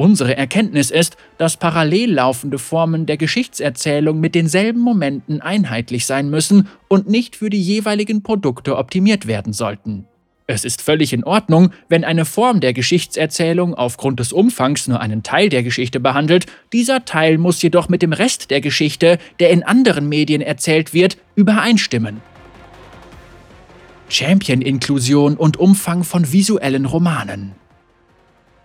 Unsere 0.00 0.34
Erkenntnis 0.34 0.90
ist, 0.90 1.18
dass 1.36 1.58
parallel 1.58 2.14
laufende 2.14 2.58
Formen 2.58 3.04
der 3.04 3.18
Geschichtserzählung 3.18 4.18
mit 4.18 4.34
denselben 4.34 4.80
Momenten 4.80 5.42
einheitlich 5.42 6.06
sein 6.06 6.30
müssen 6.30 6.68
und 6.88 7.06
nicht 7.06 7.36
für 7.36 7.50
die 7.50 7.60
jeweiligen 7.60 8.22
Produkte 8.22 8.78
optimiert 8.78 9.26
werden 9.26 9.52
sollten. 9.52 10.06
Es 10.50 10.64
ist 10.64 10.82
völlig 10.82 11.12
in 11.12 11.22
Ordnung, 11.22 11.70
wenn 11.88 12.02
eine 12.02 12.24
Form 12.24 12.58
der 12.58 12.72
Geschichtserzählung 12.72 13.72
aufgrund 13.72 14.18
des 14.18 14.32
Umfangs 14.32 14.88
nur 14.88 15.00
einen 15.00 15.22
Teil 15.22 15.48
der 15.48 15.62
Geschichte 15.62 16.00
behandelt, 16.00 16.46
dieser 16.72 17.04
Teil 17.04 17.38
muss 17.38 17.62
jedoch 17.62 17.88
mit 17.88 18.02
dem 18.02 18.12
Rest 18.12 18.50
der 18.50 18.60
Geschichte, 18.60 19.18
der 19.38 19.50
in 19.50 19.62
anderen 19.62 20.08
Medien 20.08 20.42
erzählt 20.42 20.92
wird, 20.92 21.18
übereinstimmen. 21.36 22.20
Champion-Inklusion 24.08 25.36
und 25.36 25.56
Umfang 25.56 26.02
von 26.02 26.32
visuellen 26.32 26.84
Romanen 26.84 27.52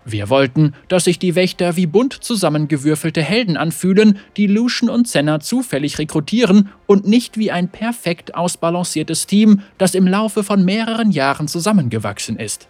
wir 0.06 0.30
wollten, 0.30 0.74
dass 0.88 1.06
sich 1.06 1.18
die 1.18 1.34
Wächter 1.34 1.76
wie 1.76 1.88
bunt 1.88 2.14
zusammengewürfelte 2.14 3.24
Helden 3.24 3.58
anfühlen, 3.58 4.20
die 4.38 4.46
Lucian 4.46 4.90
und 4.90 5.08
Senna 5.08 5.40
zufällig 5.40 5.98
rekrutieren 5.98 6.70
und 6.86 7.08
nicht 7.08 7.38
wie 7.40 7.50
ein 7.50 7.70
perfekt 7.70 8.36
ausbalanciertes 8.36 9.26
Team, 9.26 9.62
das 9.80 9.96
im 9.96 10.08
Laufe 10.08 10.44
von 10.44 10.64
mehreren 10.64 11.10
Jahren 11.10 11.48
zusammengewachsen 11.48 12.38
ist. 12.38 12.68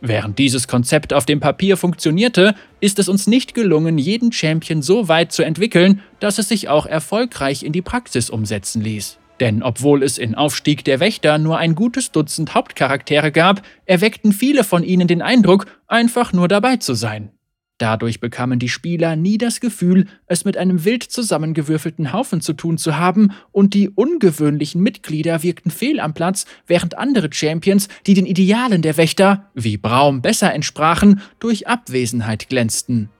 Während 0.00 0.38
dieses 0.38 0.68
Konzept 0.68 1.12
auf 1.12 1.26
dem 1.26 1.40
Papier 1.40 1.76
funktionierte, 1.76 2.54
ist 2.80 3.00
es 3.00 3.08
uns 3.08 3.26
nicht 3.26 3.54
gelungen, 3.54 3.98
jeden 3.98 4.30
Champion 4.30 4.80
so 4.80 5.08
weit 5.08 5.32
zu 5.32 5.42
entwickeln, 5.42 6.02
dass 6.20 6.38
es 6.38 6.48
sich 6.48 6.68
auch 6.68 6.86
erfolgreich 6.86 7.64
in 7.64 7.72
die 7.72 7.82
Praxis 7.82 8.30
umsetzen 8.30 8.80
ließ. 8.80 9.18
Denn 9.40 9.62
obwohl 9.62 10.02
es 10.02 10.18
in 10.18 10.34
Aufstieg 10.34 10.84
der 10.84 11.00
Wächter 11.00 11.38
nur 11.38 11.58
ein 11.58 11.74
gutes 11.74 12.10
Dutzend 12.10 12.54
Hauptcharaktere 12.54 13.32
gab, 13.32 13.62
erweckten 13.84 14.32
viele 14.32 14.64
von 14.64 14.82
ihnen 14.82 15.08
den 15.08 15.22
Eindruck, 15.22 15.66
einfach 15.86 16.32
nur 16.32 16.48
dabei 16.48 16.76
zu 16.76 16.94
sein. 16.94 17.30
Dadurch 17.78 18.20
bekamen 18.20 18.58
die 18.58 18.70
Spieler 18.70 19.16
nie 19.16 19.36
das 19.36 19.60
Gefühl, 19.60 20.06
es 20.26 20.46
mit 20.46 20.56
einem 20.56 20.86
wild 20.86 21.02
zusammengewürfelten 21.02 22.10
Haufen 22.14 22.40
zu 22.40 22.54
tun 22.54 22.78
zu 22.78 22.96
haben, 22.96 23.32
und 23.52 23.74
die 23.74 23.90
ungewöhnlichen 23.90 24.82
Mitglieder 24.82 25.42
wirkten 25.42 25.70
fehl 25.70 26.00
am 26.00 26.14
Platz, 26.14 26.46
während 26.66 26.96
andere 26.96 27.28
Champions, 27.30 27.88
die 28.06 28.14
den 28.14 28.24
Idealen 28.24 28.80
der 28.80 28.96
Wächter, 28.96 29.50
wie 29.54 29.76
Braum 29.76 30.22
besser 30.22 30.54
entsprachen, 30.54 31.20
durch 31.38 31.68
Abwesenheit 31.68 32.48
glänzten. 32.48 33.10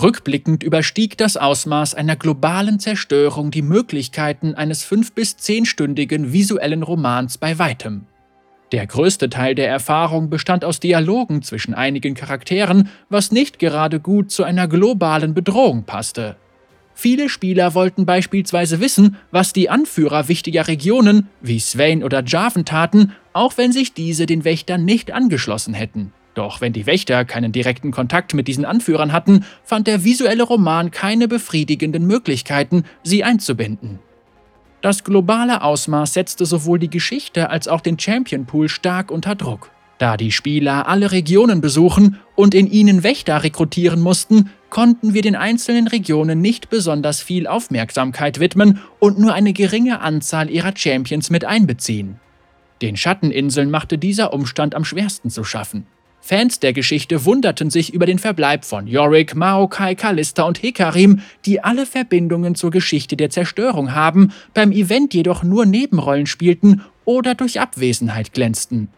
Rückblickend 0.00 0.62
überstieg 0.62 1.16
das 1.16 1.38
Ausmaß 1.38 1.94
einer 1.94 2.16
globalen 2.16 2.78
Zerstörung 2.78 3.50
die 3.50 3.62
Möglichkeiten 3.62 4.54
eines 4.54 4.84
fünf- 4.84 5.12
bis 5.12 5.38
zehnstündigen 5.38 6.34
visuellen 6.34 6.82
Romans 6.82 7.38
bei 7.38 7.58
weitem. 7.58 8.06
Der 8.72 8.86
größte 8.86 9.30
Teil 9.30 9.54
der 9.54 9.68
Erfahrung 9.68 10.28
bestand 10.28 10.64
aus 10.66 10.80
Dialogen 10.80 11.40
zwischen 11.42 11.72
einigen 11.72 12.14
Charakteren, 12.14 12.90
was 13.08 13.32
nicht 13.32 13.58
gerade 13.58 14.00
gut 14.00 14.30
zu 14.30 14.44
einer 14.44 14.68
globalen 14.68 15.32
Bedrohung 15.32 15.84
passte. 15.84 16.36
Viele 16.92 17.28
Spieler 17.28 17.74
wollten 17.74 18.04
beispielsweise 18.04 18.80
wissen, 18.80 19.16
was 19.30 19.52
die 19.52 19.70
Anführer 19.70 20.28
wichtiger 20.28 20.66
Regionen 20.66 21.28
wie 21.40 21.60
Swain 21.60 22.02
oder 22.02 22.22
Jarvan 22.24 22.64
taten, 22.64 23.12
auch 23.32 23.56
wenn 23.56 23.72
sich 23.72 23.94
diese 23.94 24.26
den 24.26 24.44
Wächtern 24.44 24.84
nicht 24.84 25.12
angeschlossen 25.12 25.72
hätten. 25.72 26.12
Doch 26.36 26.60
wenn 26.60 26.74
die 26.74 26.84
Wächter 26.84 27.24
keinen 27.24 27.50
direkten 27.50 27.92
Kontakt 27.92 28.34
mit 28.34 28.46
diesen 28.46 28.66
Anführern 28.66 29.10
hatten, 29.10 29.46
fand 29.64 29.86
der 29.86 30.04
visuelle 30.04 30.42
Roman 30.42 30.90
keine 30.90 31.28
befriedigenden 31.28 32.06
Möglichkeiten, 32.06 32.84
sie 33.02 33.24
einzubinden. 33.24 34.00
Das 34.82 35.02
globale 35.02 35.62
Ausmaß 35.62 36.12
setzte 36.12 36.44
sowohl 36.44 36.78
die 36.78 36.90
Geschichte 36.90 37.48
als 37.48 37.68
auch 37.68 37.80
den 37.80 37.98
Champion 37.98 38.44
Pool 38.44 38.68
stark 38.68 39.10
unter 39.10 39.34
Druck. 39.34 39.70
Da 39.96 40.18
die 40.18 40.30
Spieler 40.30 40.86
alle 40.88 41.10
Regionen 41.10 41.62
besuchen 41.62 42.18
und 42.34 42.54
in 42.54 42.70
ihnen 42.70 43.02
Wächter 43.02 43.42
rekrutieren 43.42 44.02
mussten, 44.02 44.50
konnten 44.68 45.14
wir 45.14 45.22
den 45.22 45.36
einzelnen 45.36 45.88
Regionen 45.88 46.42
nicht 46.42 46.68
besonders 46.68 47.22
viel 47.22 47.46
Aufmerksamkeit 47.46 48.40
widmen 48.40 48.80
und 48.98 49.18
nur 49.18 49.32
eine 49.32 49.54
geringe 49.54 50.02
Anzahl 50.02 50.50
ihrer 50.50 50.76
Champions 50.76 51.30
mit 51.30 51.46
einbeziehen. 51.46 52.20
Den 52.82 52.98
Schatteninseln 52.98 53.70
machte 53.70 53.96
dieser 53.96 54.34
Umstand 54.34 54.74
am 54.74 54.84
schwersten 54.84 55.30
zu 55.30 55.42
schaffen. 55.42 55.86
Fans 56.26 56.58
der 56.58 56.72
Geschichte 56.72 57.24
wunderten 57.24 57.70
sich 57.70 57.94
über 57.94 58.04
den 58.04 58.18
Verbleib 58.18 58.64
von 58.64 58.88
Yorick, 58.88 59.36
Maokai, 59.36 59.94
Kalista 59.94 60.42
und 60.42 60.60
Hekarim, 60.60 61.20
die 61.44 61.62
alle 61.62 61.86
Verbindungen 61.86 62.56
zur 62.56 62.72
Geschichte 62.72 63.16
der 63.16 63.30
Zerstörung 63.30 63.94
haben, 63.94 64.32
beim 64.52 64.72
Event 64.72 65.14
jedoch 65.14 65.44
nur 65.44 65.66
Nebenrollen 65.66 66.26
spielten 66.26 66.82
oder 67.04 67.36
durch 67.36 67.60
Abwesenheit 67.60 68.32
glänzten. 68.32 68.88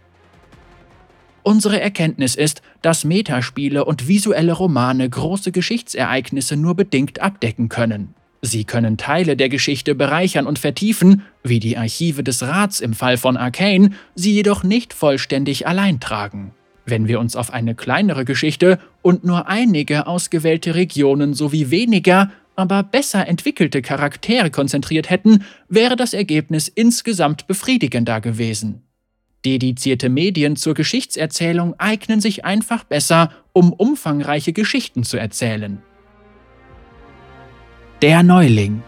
Unsere 1.42 1.78
Erkenntnis 1.78 2.34
ist, 2.34 2.62
dass 2.80 3.04
Metaspiele 3.04 3.84
und 3.84 4.08
visuelle 4.08 4.54
Romane 4.54 5.06
große 5.06 5.52
Geschichtsereignisse 5.52 6.56
nur 6.56 6.76
bedingt 6.76 7.20
abdecken 7.20 7.68
können. 7.68 8.14
Sie 8.40 8.64
können 8.64 8.96
Teile 8.96 9.36
der 9.36 9.50
Geschichte 9.50 9.94
bereichern 9.94 10.46
und 10.46 10.58
vertiefen, 10.58 11.24
wie 11.44 11.60
die 11.60 11.76
Archive 11.76 12.22
des 12.22 12.42
Rats 12.42 12.80
im 12.80 12.94
Fall 12.94 13.18
von 13.18 13.36
Arcane, 13.36 13.90
sie 14.14 14.32
jedoch 14.32 14.62
nicht 14.62 14.94
vollständig 14.94 15.66
allein 15.66 16.00
tragen. 16.00 16.54
Wenn 16.88 17.06
wir 17.06 17.20
uns 17.20 17.36
auf 17.36 17.52
eine 17.52 17.74
kleinere 17.74 18.24
Geschichte 18.24 18.78
und 19.02 19.22
nur 19.22 19.46
einige 19.46 20.06
ausgewählte 20.06 20.74
Regionen 20.74 21.34
sowie 21.34 21.70
weniger, 21.70 22.30
aber 22.56 22.82
besser 22.82 23.28
entwickelte 23.28 23.82
Charaktere 23.82 24.50
konzentriert 24.50 25.10
hätten, 25.10 25.44
wäre 25.68 25.96
das 25.96 26.14
Ergebnis 26.14 26.66
insgesamt 26.66 27.46
befriedigender 27.46 28.22
gewesen. 28.22 28.84
Dedizierte 29.44 30.08
Medien 30.08 30.56
zur 30.56 30.72
Geschichtserzählung 30.72 31.74
eignen 31.78 32.20
sich 32.20 32.46
einfach 32.46 32.84
besser, 32.84 33.32
um 33.52 33.74
umfangreiche 33.74 34.54
Geschichten 34.54 35.04
zu 35.04 35.18
erzählen. 35.18 35.82
Der 38.00 38.22
Neuling 38.22 38.82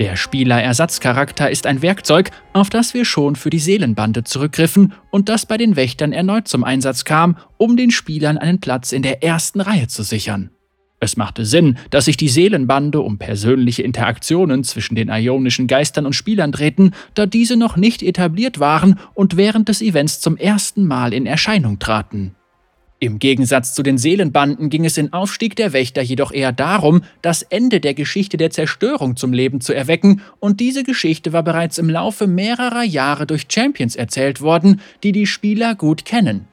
der 0.00 0.16
Spielerersatzcharakter 0.16 1.50
ist 1.50 1.66
ein 1.66 1.82
Werkzeug, 1.82 2.30
auf 2.54 2.70
das 2.70 2.94
wir 2.94 3.04
schon 3.04 3.36
für 3.36 3.50
die 3.50 3.58
Seelenbande 3.58 4.24
zurückgriffen 4.24 4.94
und 5.10 5.28
das 5.28 5.44
bei 5.44 5.58
den 5.58 5.76
Wächtern 5.76 6.12
erneut 6.12 6.48
zum 6.48 6.64
Einsatz 6.64 7.04
kam, 7.04 7.36
um 7.58 7.76
den 7.76 7.90
Spielern 7.90 8.38
einen 8.38 8.60
Platz 8.60 8.92
in 8.92 9.02
der 9.02 9.22
ersten 9.22 9.60
Reihe 9.60 9.88
zu 9.88 10.02
sichern. 10.02 10.50
Es 11.00 11.18
machte 11.18 11.44
Sinn, 11.44 11.76
dass 11.90 12.06
sich 12.06 12.16
die 12.16 12.30
Seelenbande 12.30 13.00
um 13.00 13.18
persönliche 13.18 13.82
Interaktionen 13.82 14.64
zwischen 14.64 14.94
den 14.94 15.10
ionischen 15.10 15.66
Geistern 15.66 16.06
und 16.06 16.14
Spielern 16.14 16.50
drehten, 16.50 16.94
da 17.14 17.26
diese 17.26 17.56
noch 17.56 17.76
nicht 17.76 18.02
etabliert 18.02 18.58
waren 18.58 18.98
und 19.12 19.36
während 19.36 19.68
des 19.68 19.82
Events 19.82 20.20
zum 20.20 20.38
ersten 20.38 20.86
Mal 20.86 21.12
in 21.12 21.26
Erscheinung 21.26 21.78
traten. 21.78 22.34
Im 23.02 23.18
Gegensatz 23.18 23.72
zu 23.72 23.82
den 23.82 23.96
Seelenbanden 23.96 24.68
ging 24.68 24.84
es 24.84 24.98
in 24.98 25.14
Aufstieg 25.14 25.56
der 25.56 25.72
Wächter 25.72 26.02
jedoch 26.02 26.32
eher 26.32 26.52
darum, 26.52 27.00
das 27.22 27.40
Ende 27.40 27.80
der 27.80 27.94
Geschichte 27.94 28.36
der 28.36 28.50
Zerstörung 28.50 29.16
zum 29.16 29.32
Leben 29.32 29.62
zu 29.62 29.72
erwecken, 29.72 30.20
und 30.38 30.60
diese 30.60 30.84
Geschichte 30.84 31.32
war 31.32 31.42
bereits 31.42 31.78
im 31.78 31.88
Laufe 31.88 32.26
mehrerer 32.26 32.84
Jahre 32.84 33.26
durch 33.26 33.46
Champions 33.50 33.96
erzählt 33.96 34.42
worden, 34.42 34.82
die 35.02 35.12
die 35.12 35.26
Spieler 35.26 35.74
gut 35.74 36.04
kennen. 36.04 36.46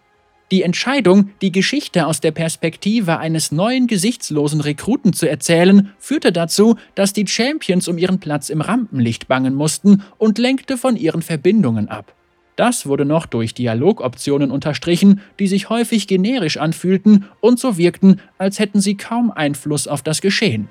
Die 0.49 0.63
Entscheidung, 0.63 1.31
die 1.41 1.51
Geschichte 1.51 2.07
aus 2.07 2.21
der 2.21 2.31
Perspektive 2.31 3.17
eines 3.17 3.51
neuen 3.51 3.85
gesichtslosen 3.85 4.61
Rekruten 4.61 5.11
zu 5.11 5.29
erzählen, 5.29 5.91
führte 5.99 6.31
dazu, 6.31 6.77
dass 6.95 7.11
die 7.11 7.27
Champions 7.27 7.89
um 7.89 7.97
ihren 7.97 8.21
Platz 8.21 8.47
im 8.47 8.61
Rampenlicht 8.61 9.27
bangen 9.27 9.53
mussten 9.53 10.03
und 10.17 10.37
lenkte 10.37 10.77
von 10.77 10.95
ihren 10.95 11.21
Verbindungen 11.21 11.89
ab. 11.89 12.16
Das 12.57 12.87
wurde 12.87 13.05
noch 13.05 13.27
durch 13.27 13.53
Dialogoptionen 13.53 14.51
unterstrichen, 14.51 15.21
die 15.39 15.47
sich 15.47 15.69
häufig 15.69 16.07
generisch 16.07 16.57
anfühlten 16.57 17.25
und 17.39 17.59
so 17.59 17.77
wirkten, 17.77 18.19
als 18.39 18.59
hätten 18.59 18.81
sie 18.81 18.97
kaum 18.97 19.31
Einfluss 19.31 19.87
auf 19.87 20.01
das 20.01 20.21
Geschehen. 20.21 20.67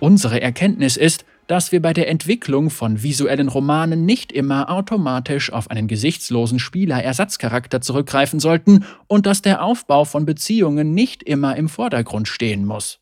Unsere 0.00 0.40
Erkenntnis 0.40 0.96
ist, 0.96 1.26
dass 1.46 1.72
wir 1.72 1.82
bei 1.82 1.92
der 1.92 2.08
Entwicklung 2.08 2.70
von 2.70 3.02
visuellen 3.02 3.48
Romanen 3.48 4.06
nicht 4.06 4.32
immer 4.32 4.70
automatisch 4.70 5.52
auf 5.52 5.70
einen 5.70 5.88
gesichtslosen 5.88 6.58
Spieler-Ersatzcharakter 6.58 7.82
zurückgreifen 7.82 8.40
sollten 8.40 8.84
und 9.08 9.26
dass 9.26 9.42
der 9.42 9.62
Aufbau 9.62 10.04
von 10.04 10.24
Beziehungen 10.24 10.94
nicht 10.94 11.22
immer 11.22 11.56
im 11.56 11.68
Vordergrund 11.68 12.28
stehen 12.28 12.64
muss. 12.64 12.99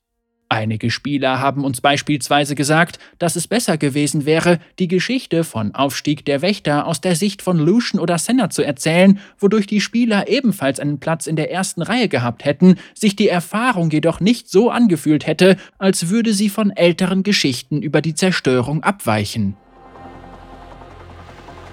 Einige 0.50 0.90
Spieler 0.90 1.40
haben 1.40 1.62
uns 1.62 1.83
beispielsweise 1.83 2.55
gesagt, 2.55 2.99
dass 3.19 3.37
es 3.37 3.47
besser 3.47 3.76
gewesen 3.76 4.25
wäre, 4.25 4.59
die 4.78 4.88
Geschichte 4.88 5.45
von 5.45 5.75
Aufstieg 5.75 6.25
der 6.25 6.40
Wächter 6.40 6.87
aus 6.87 7.02
der 7.02 7.17
Sicht 7.17 7.43
von 7.43 7.59
Lucian 7.59 8.00
oder 8.00 8.17
Senna 8.17 8.49
zu 8.49 8.62
erzählen, 8.62 9.21
wodurch 9.38 9.67
die 9.67 9.83
Spieler 9.83 10.26
ebenfalls 10.28 10.81
einen 10.81 11.00
Platz 11.00 11.26
in 11.26 11.37
der 11.37 11.50
ersten 11.50 11.83
Reihe 11.83 12.09
gehabt 12.09 12.47
hätten, 12.47 12.76
sich 12.95 13.14
die 13.14 13.28
Erfahrung 13.28 13.90
jedoch 13.90 14.21
nicht 14.21 14.49
so 14.49 14.71
angefühlt 14.71 15.26
hätte, 15.26 15.59
als 15.76 16.09
würde 16.09 16.33
sie 16.33 16.49
von 16.49 16.71
älteren 16.71 17.25
Geschichten 17.25 17.83
über 17.83 18.00
die 18.00 18.14
Zerstörung 18.14 18.83
abweichen. 18.83 19.55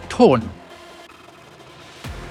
Ton. 0.10 0.42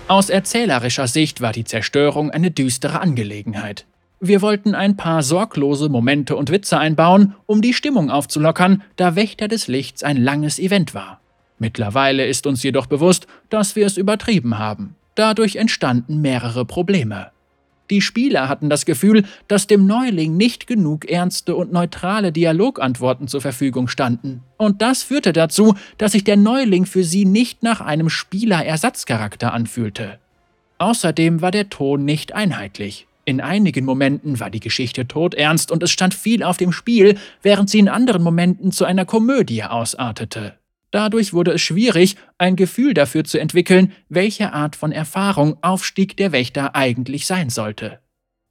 Aus 0.09 0.29
erzählerischer 0.29 1.07
Sicht 1.07 1.41
war 1.41 1.53
die 1.53 1.65
Zerstörung 1.65 2.31
eine 2.31 2.51
düstere 2.51 3.01
Angelegenheit. 3.01 3.87
Wir 4.27 4.41
wollten 4.41 4.75
ein 4.75 4.97
paar 4.97 5.23
sorglose 5.23 5.91
Momente 5.91 6.35
und 6.35 6.51
Witze 6.51 6.79
einbauen, 6.79 7.35
um 7.45 7.61
die 7.61 7.75
Stimmung 7.75 8.09
aufzulockern, 8.09 8.83
da 8.97 9.17
Wächter 9.17 9.49
des 9.49 9.69
Lichts 9.69 10.03
ein 10.03 10.17
langes 10.17 10.59
Event 10.59 10.95
war. 10.95 11.21
Mittlerweile 11.59 12.25
ist 12.27 12.47
uns 12.47 12.63
jedoch 12.63 12.87
bewusst, 12.87 13.27
dass 13.51 13.77
wir 13.77 13.85
es 13.85 13.99
übertrieben 13.99 14.57
haben. 14.57 14.97
Dadurch 15.15 15.57
entstanden 15.57 16.23
mehrere 16.23 16.65
Probleme. 16.65 17.33
Die 17.91 18.01
Spieler 18.01 18.49
hatten 18.49 18.71
das 18.71 18.87
Gefühl, 18.87 19.25
dass 19.47 19.67
dem 19.67 19.87
Neuling 19.87 20.39
nicht 20.39 20.67
genug 20.67 21.05
ernste 21.05 21.55
und 21.55 21.71
neutrale 21.71 22.33
Dialogantworten 22.33 23.29
zur 23.29 23.43
Verfügung 23.43 23.89
standen. 23.89 24.43
Und 24.57 24.81
das 24.81 25.03
führte 25.03 25.35
dazu, 25.35 25.75
dass 25.99 26.13
sich 26.13 26.25
der 26.25 26.39
Neuling 26.39 26.87
für 26.87 27.05
sie 27.05 27.27
nicht 27.27 27.63
nach 27.63 27.83
einem 27.83 28.09
Spielerersatzcharakter 28.09 29.53
anfühlte. 29.53 30.19
Außerdem 30.79 31.43
war 31.43 31.51
der 31.51 31.69
Ton 31.69 32.07
nicht 32.07 32.35
einheitlich. 32.35 33.07
In 33.27 33.41
einigen 33.41 33.85
Momenten 33.85 34.39
war 34.39 34.51
die 34.51 34.61
Geschichte 34.61 35.09
todernst 35.09 35.71
und 35.71 35.83
es 35.83 35.91
stand 35.91 36.15
viel 36.15 36.43
auf 36.43 36.59
dem 36.59 36.73
Spiel, 36.73 37.17
während 37.43 37.71
sie 37.71 37.79
in 37.79 37.89
anderen 37.89 38.23
Momenten 38.23 38.71
zu 38.71 38.85
einer 38.85 39.07
Komödie 39.07 39.65
ausartete. 39.65 40.59
Dadurch 40.91 41.33
wurde 41.33 41.53
es 41.53 41.63
schwierig, 41.63 42.17
ein 42.39 42.55
Gefühl 42.55 42.95
dafür 42.95 43.25
zu 43.25 43.39
entwickeln, 43.39 43.93
welche 44.09 44.53
Art 44.53 44.77
von 44.77 44.93
Erfahrung 44.93 45.57
Aufstieg 45.63 46.17
der 46.17 46.33
Wächter 46.33 46.77
eigentlich 46.77 47.27
sein 47.27 47.51
sollte. 47.51 47.99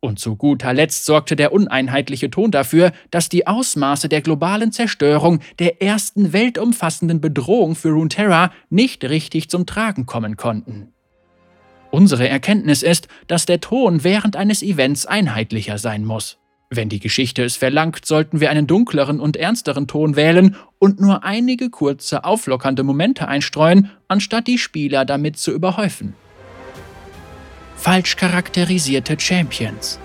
Und 0.01 0.19
zu 0.19 0.35
guter 0.35 0.73
Letzt 0.73 1.05
sorgte 1.05 1.37
der 1.37 1.53
uneinheitliche 1.53 2.29
Ton 2.29 2.51
dafür, 2.51 2.91
dass 3.11 3.29
die 3.29 3.47
Ausmaße 3.47 4.09
der 4.09 4.19
globalen 4.19 4.73
Zerstörung 4.73 5.39
der 5.59 5.81
ersten 5.81 6.33
weltumfassenden 6.33 7.21
Bedrohung 7.21 7.75
für 7.75 7.91
Runeterra 7.91 8.51
nicht 8.69 9.05
richtig 9.05 9.49
zum 9.49 9.65
Tragen 9.65 10.05
kommen 10.05 10.35
konnten. 10.35 10.93
Unsere 11.93 12.27
Erkenntnis 12.27 12.81
ist, 12.81 13.07
dass 13.27 13.45
der 13.45 13.61
Ton 13.61 14.03
während 14.03 14.35
eines 14.35 14.63
Events 14.63 15.05
einheitlicher 15.05 15.77
sein 15.77 16.05
muss. 16.05 16.39
Wenn 16.71 16.89
die 16.89 16.99
Geschichte 16.99 17.43
es 17.43 17.55
verlangt, 17.55 18.03
sollten 18.03 18.39
wir 18.39 18.49
einen 18.49 18.65
dunkleren 18.65 19.19
und 19.19 19.37
ernsteren 19.37 19.85
Ton 19.85 20.15
wählen 20.15 20.55
und 20.79 20.99
nur 20.99 21.23
einige 21.23 21.69
kurze, 21.69 22.23
auflockernde 22.23 22.81
Momente 22.81 23.27
einstreuen, 23.27 23.91
anstatt 24.07 24.47
die 24.47 24.57
Spieler 24.57 25.05
damit 25.05 25.37
zu 25.37 25.51
überhäufen. 25.51 26.15
Falsch 27.75 28.15
charakterisierte 28.15 29.19
Champions. 29.19 29.99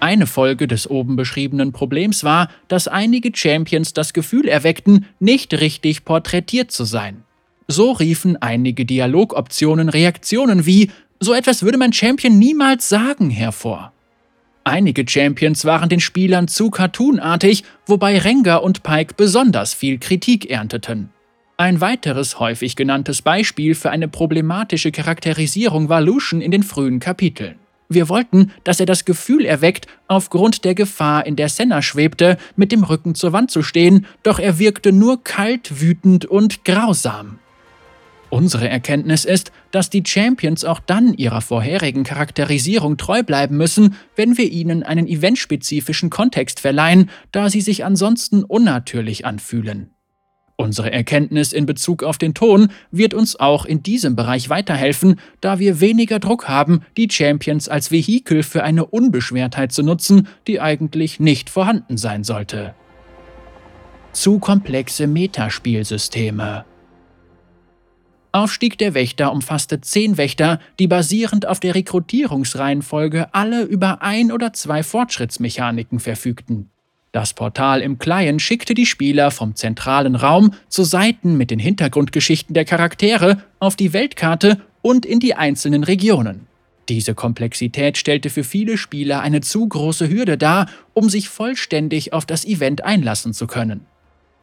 Eine 0.00 0.26
Folge 0.26 0.68
des 0.68 0.90
oben 0.90 1.16
beschriebenen 1.16 1.72
Problems 1.72 2.24
war, 2.24 2.50
dass 2.68 2.88
einige 2.88 3.30
Champions 3.34 3.94
das 3.94 4.12
Gefühl 4.12 4.46
erweckten, 4.46 5.06
nicht 5.18 5.54
richtig 5.54 6.04
porträtiert 6.04 6.70
zu 6.70 6.84
sein. 6.84 7.24
So 7.70 7.92
riefen 7.92 8.36
einige 8.42 8.84
Dialogoptionen 8.84 9.90
Reaktionen 9.90 10.66
wie 10.66 10.90
so 11.20 11.32
etwas 11.32 11.62
würde 11.62 11.78
mein 11.78 11.92
Champion 11.92 12.36
niemals 12.36 12.88
sagen 12.88 13.30
hervor. 13.30 13.92
Einige 14.64 15.08
Champions 15.08 15.64
waren 15.64 15.88
den 15.88 16.00
Spielern 16.00 16.48
zu 16.48 16.70
cartoonartig, 16.70 17.62
wobei 17.86 18.18
Rengar 18.18 18.64
und 18.64 18.82
Pike 18.82 19.14
besonders 19.16 19.72
viel 19.72 19.98
Kritik 19.98 20.50
ernteten. 20.50 21.10
Ein 21.58 21.80
weiteres 21.80 22.40
häufig 22.40 22.74
genanntes 22.74 23.22
Beispiel 23.22 23.76
für 23.76 23.90
eine 23.90 24.08
problematische 24.08 24.90
Charakterisierung 24.90 25.88
war 25.88 26.00
Lucian 26.00 26.40
in 26.40 26.50
den 26.50 26.64
frühen 26.64 26.98
Kapiteln. 26.98 27.54
Wir 27.88 28.08
wollten, 28.08 28.50
dass 28.64 28.80
er 28.80 28.86
das 28.86 29.04
Gefühl 29.04 29.44
erweckt, 29.44 29.86
aufgrund 30.08 30.64
der 30.64 30.74
Gefahr, 30.74 31.24
in 31.24 31.36
der 31.36 31.48
Senna 31.48 31.82
schwebte, 31.82 32.36
mit 32.56 32.72
dem 32.72 32.82
Rücken 32.82 33.14
zur 33.14 33.32
Wand 33.32 33.52
zu 33.52 33.62
stehen, 33.62 34.06
doch 34.24 34.40
er 34.40 34.58
wirkte 34.58 34.90
nur 34.90 35.22
kalt, 35.22 35.80
wütend 35.80 36.24
und 36.24 36.64
grausam. 36.64 37.38
Unsere 38.30 38.68
Erkenntnis 38.68 39.24
ist, 39.24 39.50
dass 39.72 39.90
die 39.90 40.04
Champions 40.06 40.64
auch 40.64 40.78
dann 40.78 41.14
ihrer 41.14 41.40
vorherigen 41.40 42.04
Charakterisierung 42.04 42.96
treu 42.96 43.24
bleiben 43.24 43.56
müssen, 43.56 43.96
wenn 44.14 44.38
wir 44.38 44.50
ihnen 44.50 44.84
einen 44.84 45.08
eventspezifischen 45.08 46.10
Kontext 46.10 46.60
verleihen, 46.60 47.10
da 47.32 47.50
sie 47.50 47.60
sich 47.60 47.84
ansonsten 47.84 48.44
unnatürlich 48.44 49.26
anfühlen. 49.26 49.90
Unsere 50.56 50.92
Erkenntnis 50.92 51.52
in 51.52 51.66
Bezug 51.66 52.04
auf 52.04 52.18
den 52.18 52.34
Ton 52.34 52.68
wird 52.92 53.14
uns 53.14 53.34
auch 53.40 53.64
in 53.64 53.82
diesem 53.82 54.14
Bereich 54.14 54.48
weiterhelfen, 54.48 55.18
da 55.40 55.58
wir 55.58 55.80
weniger 55.80 56.20
Druck 56.20 56.48
haben, 56.48 56.82
die 56.96 57.08
Champions 57.10 57.68
als 57.68 57.90
Vehikel 57.90 58.42
für 58.42 58.62
eine 58.62 58.84
Unbeschwertheit 58.84 59.72
zu 59.72 59.82
nutzen, 59.82 60.28
die 60.46 60.60
eigentlich 60.60 61.18
nicht 61.18 61.50
vorhanden 61.50 61.96
sein 61.96 62.24
sollte. 62.24 62.74
Zu 64.12 64.38
komplexe 64.38 65.06
Metaspielsysteme 65.06 66.66
Aufstieg 68.32 68.78
der 68.78 68.94
Wächter 68.94 69.32
umfasste 69.32 69.80
zehn 69.80 70.16
Wächter, 70.16 70.60
die 70.78 70.86
basierend 70.86 71.46
auf 71.46 71.58
der 71.60 71.74
Rekrutierungsreihenfolge 71.74 73.34
alle 73.34 73.62
über 73.62 74.02
ein 74.02 74.30
oder 74.30 74.52
zwei 74.52 74.82
Fortschrittsmechaniken 74.82 75.98
verfügten. 75.98 76.70
Das 77.12 77.34
Portal 77.34 77.80
im 77.80 77.98
Client 77.98 78.40
schickte 78.40 78.74
die 78.74 78.86
Spieler 78.86 79.32
vom 79.32 79.56
zentralen 79.56 80.14
Raum 80.14 80.52
zu 80.68 80.84
Seiten 80.84 81.36
mit 81.36 81.50
den 81.50 81.58
Hintergrundgeschichten 81.58 82.54
der 82.54 82.64
Charaktere 82.64 83.42
auf 83.58 83.74
die 83.74 83.92
Weltkarte 83.92 84.60
und 84.80 85.04
in 85.04 85.18
die 85.18 85.34
einzelnen 85.34 85.82
Regionen. 85.82 86.46
Diese 86.88 87.14
Komplexität 87.14 87.98
stellte 87.98 88.30
für 88.30 88.44
viele 88.44 88.76
Spieler 88.76 89.20
eine 89.20 89.40
zu 89.40 89.66
große 89.66 90.08
Hürde 90.08 90.38
dar, 90.38 90.66
um 90.94 91.08
sich 91.08 91.28
vollständig 91.28 92.12
auf 92.12 92.26
das 92.26 92.44
Event 92.44 92.84
einlassen 92.84 93.32
zu 93.32 93.48
können. 93.48 93.86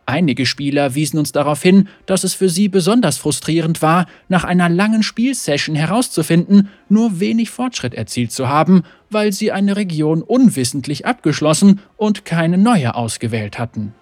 Einige 0.10 0.46
Spieler 0.46 0.96
wiesen 0.96 1.20
uns 1.20 1.34
darauf 1.34 1.62
hin, 1.62 1.90
dass 2.06 2.24
es 2.24 2.34
für 2.34 2.48
sie 2.48 2.70
besonders 2.70 3.18
frustrierend 3.18 3.82
war, 3.82 4.06
nach 4.30 4.46
einer 4.46 4.70
langen 4.70 5.04
Spielsession 5.04 5.76
herauszufinden, 5.76 6.70
nur 6.88 7.20
wenig 7.20 7.50
Fortschritt 7.50 7.94
erzielt 7.94 8.32
zu 8.32 8.48
haben, 8.48 8.84
weil 9.10 9.34
sie 9.34 9.52
eine 9.52 9.76
Region 9.76 10.22
unwissentlich 10.22 11.06
abgeschlossen 11.06 11.82
und 11.98 12.24
keine 12.24 12.58
neue 12.58 12.96
ausgewählt 12.96 13.60
hatten. 13.60 13.94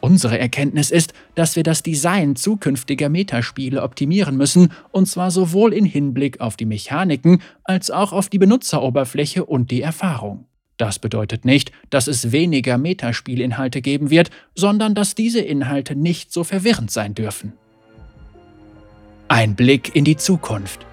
Unsere 0.00 0.38
Erkenntnis 0.38 0.92
ist, 0.92 1.12
dass 1.34 1.56
wir 1.56 1.64
das 1.64 1.82
Design 1.82 2.36
zukünftiger 2.36 3.08
Metaspiele 3.08 3.82
optimieren 3.82 4.36
müssen, 4.36 4.72
und 4.92 5.06
zwar 5.06 5.32
sowohl 5.32 5.72
in 5.72 5.86
Hinblick 5.86 6.40
auf 6.40 6.56
die 6.56 6.66
Mechaniken 6.66 7.42
als 7.64 7.90
auch 7.90 8.12
auf 8.12 8.28
die 8.28 8.38
Benutzeroberfläche 8.38 9.44
und 9.44 9.72
die 9.72 9.82
Erfahrung. 9.82 10.47
Das 10.78 11.00
bedeutet 11.00 11.44
nicht, 11.44 11.72
dass 11.90 12.06
es 12.06 12.30
weniger 12.32 12.78
Metaspielinhalte 12.78 13.82
geben 13.82 14.10
wird, 14.10 14.30
sondern 14.54 14.94
dass 14.94 15.16
diese 15.16 15.40
Inhalte 15.40 15.96
nicht 15.96 16.32
so 16.32 16.44
verwirrend 16.44 16.90
sein 16.90 17.14
dürfen. 17.14 17.52
Ein 19.26 19.56
Blick 19.56 19.94
in 19.94 20.04
die 20.04 20.16
Zukunft. 20.16 20.86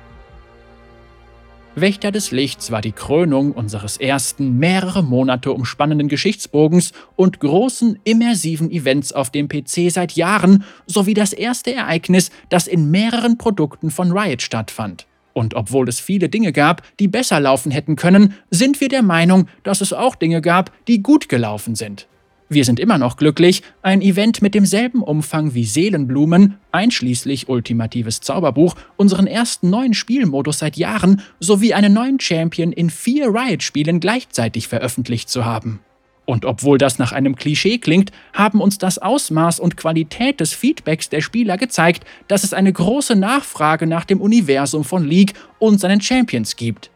Wächter 1.76 2.12
des 2.12 2.32
Lichts 2.32 2.72
war 2.72 2.82
die 2.82 2.94
Krönung 2.94 3.52
unseres 3.52 3.98
ersten 3.98 4.58
mehrere 4.58 5.04
Monate 5.04 5.52
umspannenden 5.52 6.08
Geschichtsbogens 6.08 6.94
und 7.16 7.40
großen 7.40 8.00
immersiven 8.06 8.72
Events 8.72 9.12
auf 9.12 9.30
dem 9.30 9.50
PC 9.50 9.92
seit 9.92 10.14
Jahren 10.14 10.64
sowie 10.88 11.14
das 11.14 11.34
erste 11.34 11.74
Ereignis, 11.74 12.32
das 12.50 12.68
in 12.68 12.92
mehreren 12.92 13.38
Produkten 13.38 13.92
von 13.92 14.18
Riot 14.18 14.42
stattfand. 14.42 15.06
Und 15.36 15.54
obwohl 15.54 15.90
es 15.90 16.00
viele 16.00 16.30
Dinge 16.30 16.54
gab, 16.54 16.82
die 16.98 17.10
besser 17.10 17.42
laufen 17.42 17.70
hätten 17.70 17.98
können, 17.98 18.36
sind 18.52 18.80
wir 18.80 18.88
der 18.88 19.04
Meinung, 19.04 19.50
dass 19.64 19.82
es 19.82 19.92
auch 19.92 20.16
Dinge 20.16 20.40
gab, 20.42 20.72
die 20.88 21.04
gut 21.04 21.28
gelaufen 21.28 21.76
sind. 21.76 22.08
Wir 22.48 22.64
sind 22.64 22.80
immer 22.80 22.98
noch 22.98 23.18
glücklich, 23.18 23.62
ein 23.82 24.02
Event 24.02 24.42
mit 24.42 24.56
demselben 24.56 25.02
Umfang 25.02 25.54
wie 25.54 25.66
Seelenblumen, 25.66 26.56
einschließlich 26.72 27.50
ultimatives 27.50 28.22
Zauberbuch, 28.22 28.76
unseren 28.96 29.28
ersten 29.28 29.70
neuen 29.70 29.94
Spielmodus 29.94 30.60
seit 30.60 30.78
Jahren 30.78 31.22
sowie 31.42 31.74
einen 31.74 31.92
neuen 31.92 32.20
Champion 32.22 32.72
in 32.72 32.90
vier 32.90 33.28
Riot-Spielen 33.28 34.00
gleichzeitig 34.00 34.70
veröffentlicht 34.70 35.28
zu 35.28 35.44
haben. 35.44 35.82
Und 36.26 36.46
obwohl 36.46 36.78
das 36.78 36.98
nach 36.98 37.12
einem 37.12 37.36
Klischee 37.36 37.78
klingt, 37.78 38.12
haben 38.34 38.60
uns 38.60 38.78
das 38.78 38.98
Ausmaß 38.98 39.60
und 39.60 39.78
Qualität 39.78 40.40
des 40.40 40.54
Feedbacks 40.54 41.10
der 41.10 41.22
Spieler 41.22 41.58
gezeigt, 41.58 42.04
dass 42.28 42.44
es 42.44 42.54
eine 42.54 42.74
große 42.74 43.16
Nachfrage 43.16 43.86
nach 43.86 44.06
dem 44.06 44.20
Universum 44.22 44.84
von 44.84 45.06
League 45.06 45.34
und 45.60 45.80
seinen 45.80 46.02
Champions 46.02 46.56
gibt. 46.56 46.90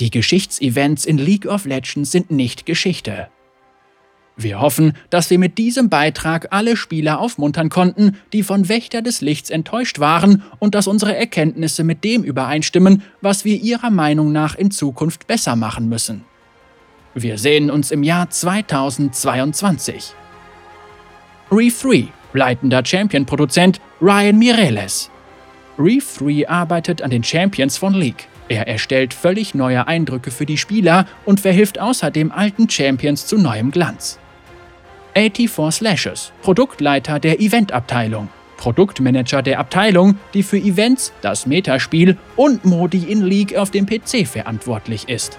Die 0.00 0.10
Geschichtsevents 0.10 1.04
in 1.04 1.18
League 1.18 1.46
of 1.46 1.66
Legends 1.66 2.10
sind 2.10 2.30
nicht 2.30 2.64
Geschichte. 2.64 3.28
Wir 4.36 4.60
hoffen, 4.60 4.94
dass 5.10 5.28
wir 5.28 5.38
mit 5.38 5.58
diesem 5.58 5.90
Beitrag 5.90 6.48
alle 6.50 6.76
Spieler 6.76 7.20
aufmuntern 7.20 7.68
konnten, 7.68 8.16
die 8.32 8.42
von 8.42 8.70
Wächter 8.70 9.02
des 9.02 9.20
Lichts 9.20 9.50
enttäuscht 9.50 9.98
waren 9.98 10.42
und 10.58 10.74
dass 10.74 10.86
unsere 10.86 11.14
Erkenntnisse 11.14 11.84
mit 11.84 12.02
dem 12.02 12.24
übereinstimmen, 12.24 13.02
was 13.20 13.44
wir 13.44 13.56
ihrer 13.60 13.90
Meinung 13.90 14.32
nach 14.32 14.54
in 14.54 14.70
Zukunft 14.70 15.26
besser 15.26 15.54
machen 15.54 15.90
müssen. 15.90 16.24
Wir 17.14 17.36
sehen 17.36 17.70
uns 17.70 17.90
im 17.90 18.02
Jahr 18.02 18.30
2022. 18.30 20.14
Reef 21.50 21.82
3, 21.82 22.08
leitender 22.32 22.82
Champion-Produzent 22.82 23.82
Ryan 24.00 24.38
Mireles. 24.38 25.10
Reef 25.78 26.16
3 26.16 26.48
arbeitet 26.48 27.02
an 27.02 27.10
den 27.10 27.22
Champions 27.22 27.76
von 27.76 27.92
League. 27.92 28.28
Er 28.48 28.66
erstellt 28.66 29.12
völlig 29.12 29.54
neue 29.54 29.86
Eindrücke 29.86 30.30
für 30.30 30.46
die 30.46 30.56
Spieler 30.56 31.06
und 31.26 31.40
verhilft 31.40 31.78
außerdem 31.78 32.32
alten 32.32 32.70
Champions 32.70 33.26
zu 33.26 33.36
neuem 33.36 33.70
Glanz. 33.70 34.18
84 35.14 35.70
Slashes, 35.70 36.32
Produktleiter 36.40 37.20
der 37.20 37.40
Eventabteilung. 37.40 38.30
Produktmanager 38.56 39.42
der 39.42 39.58
Abteilung, 39.58 40.16
die 40.32 40.42
für 40.42 40.56
Events, 40.56 41.12
das 41.20 41.44
Metaspiel 41.44 42.16
und 42.36 42.64
Modi 42.64 43.04
in 43.04 43.20
League 43.20 43.54
auf 43.54 43.70
dem 43.70 43.84
PC 43.84 44.26
verantwortlich 44.26 45.10
ist. 45.10 45.38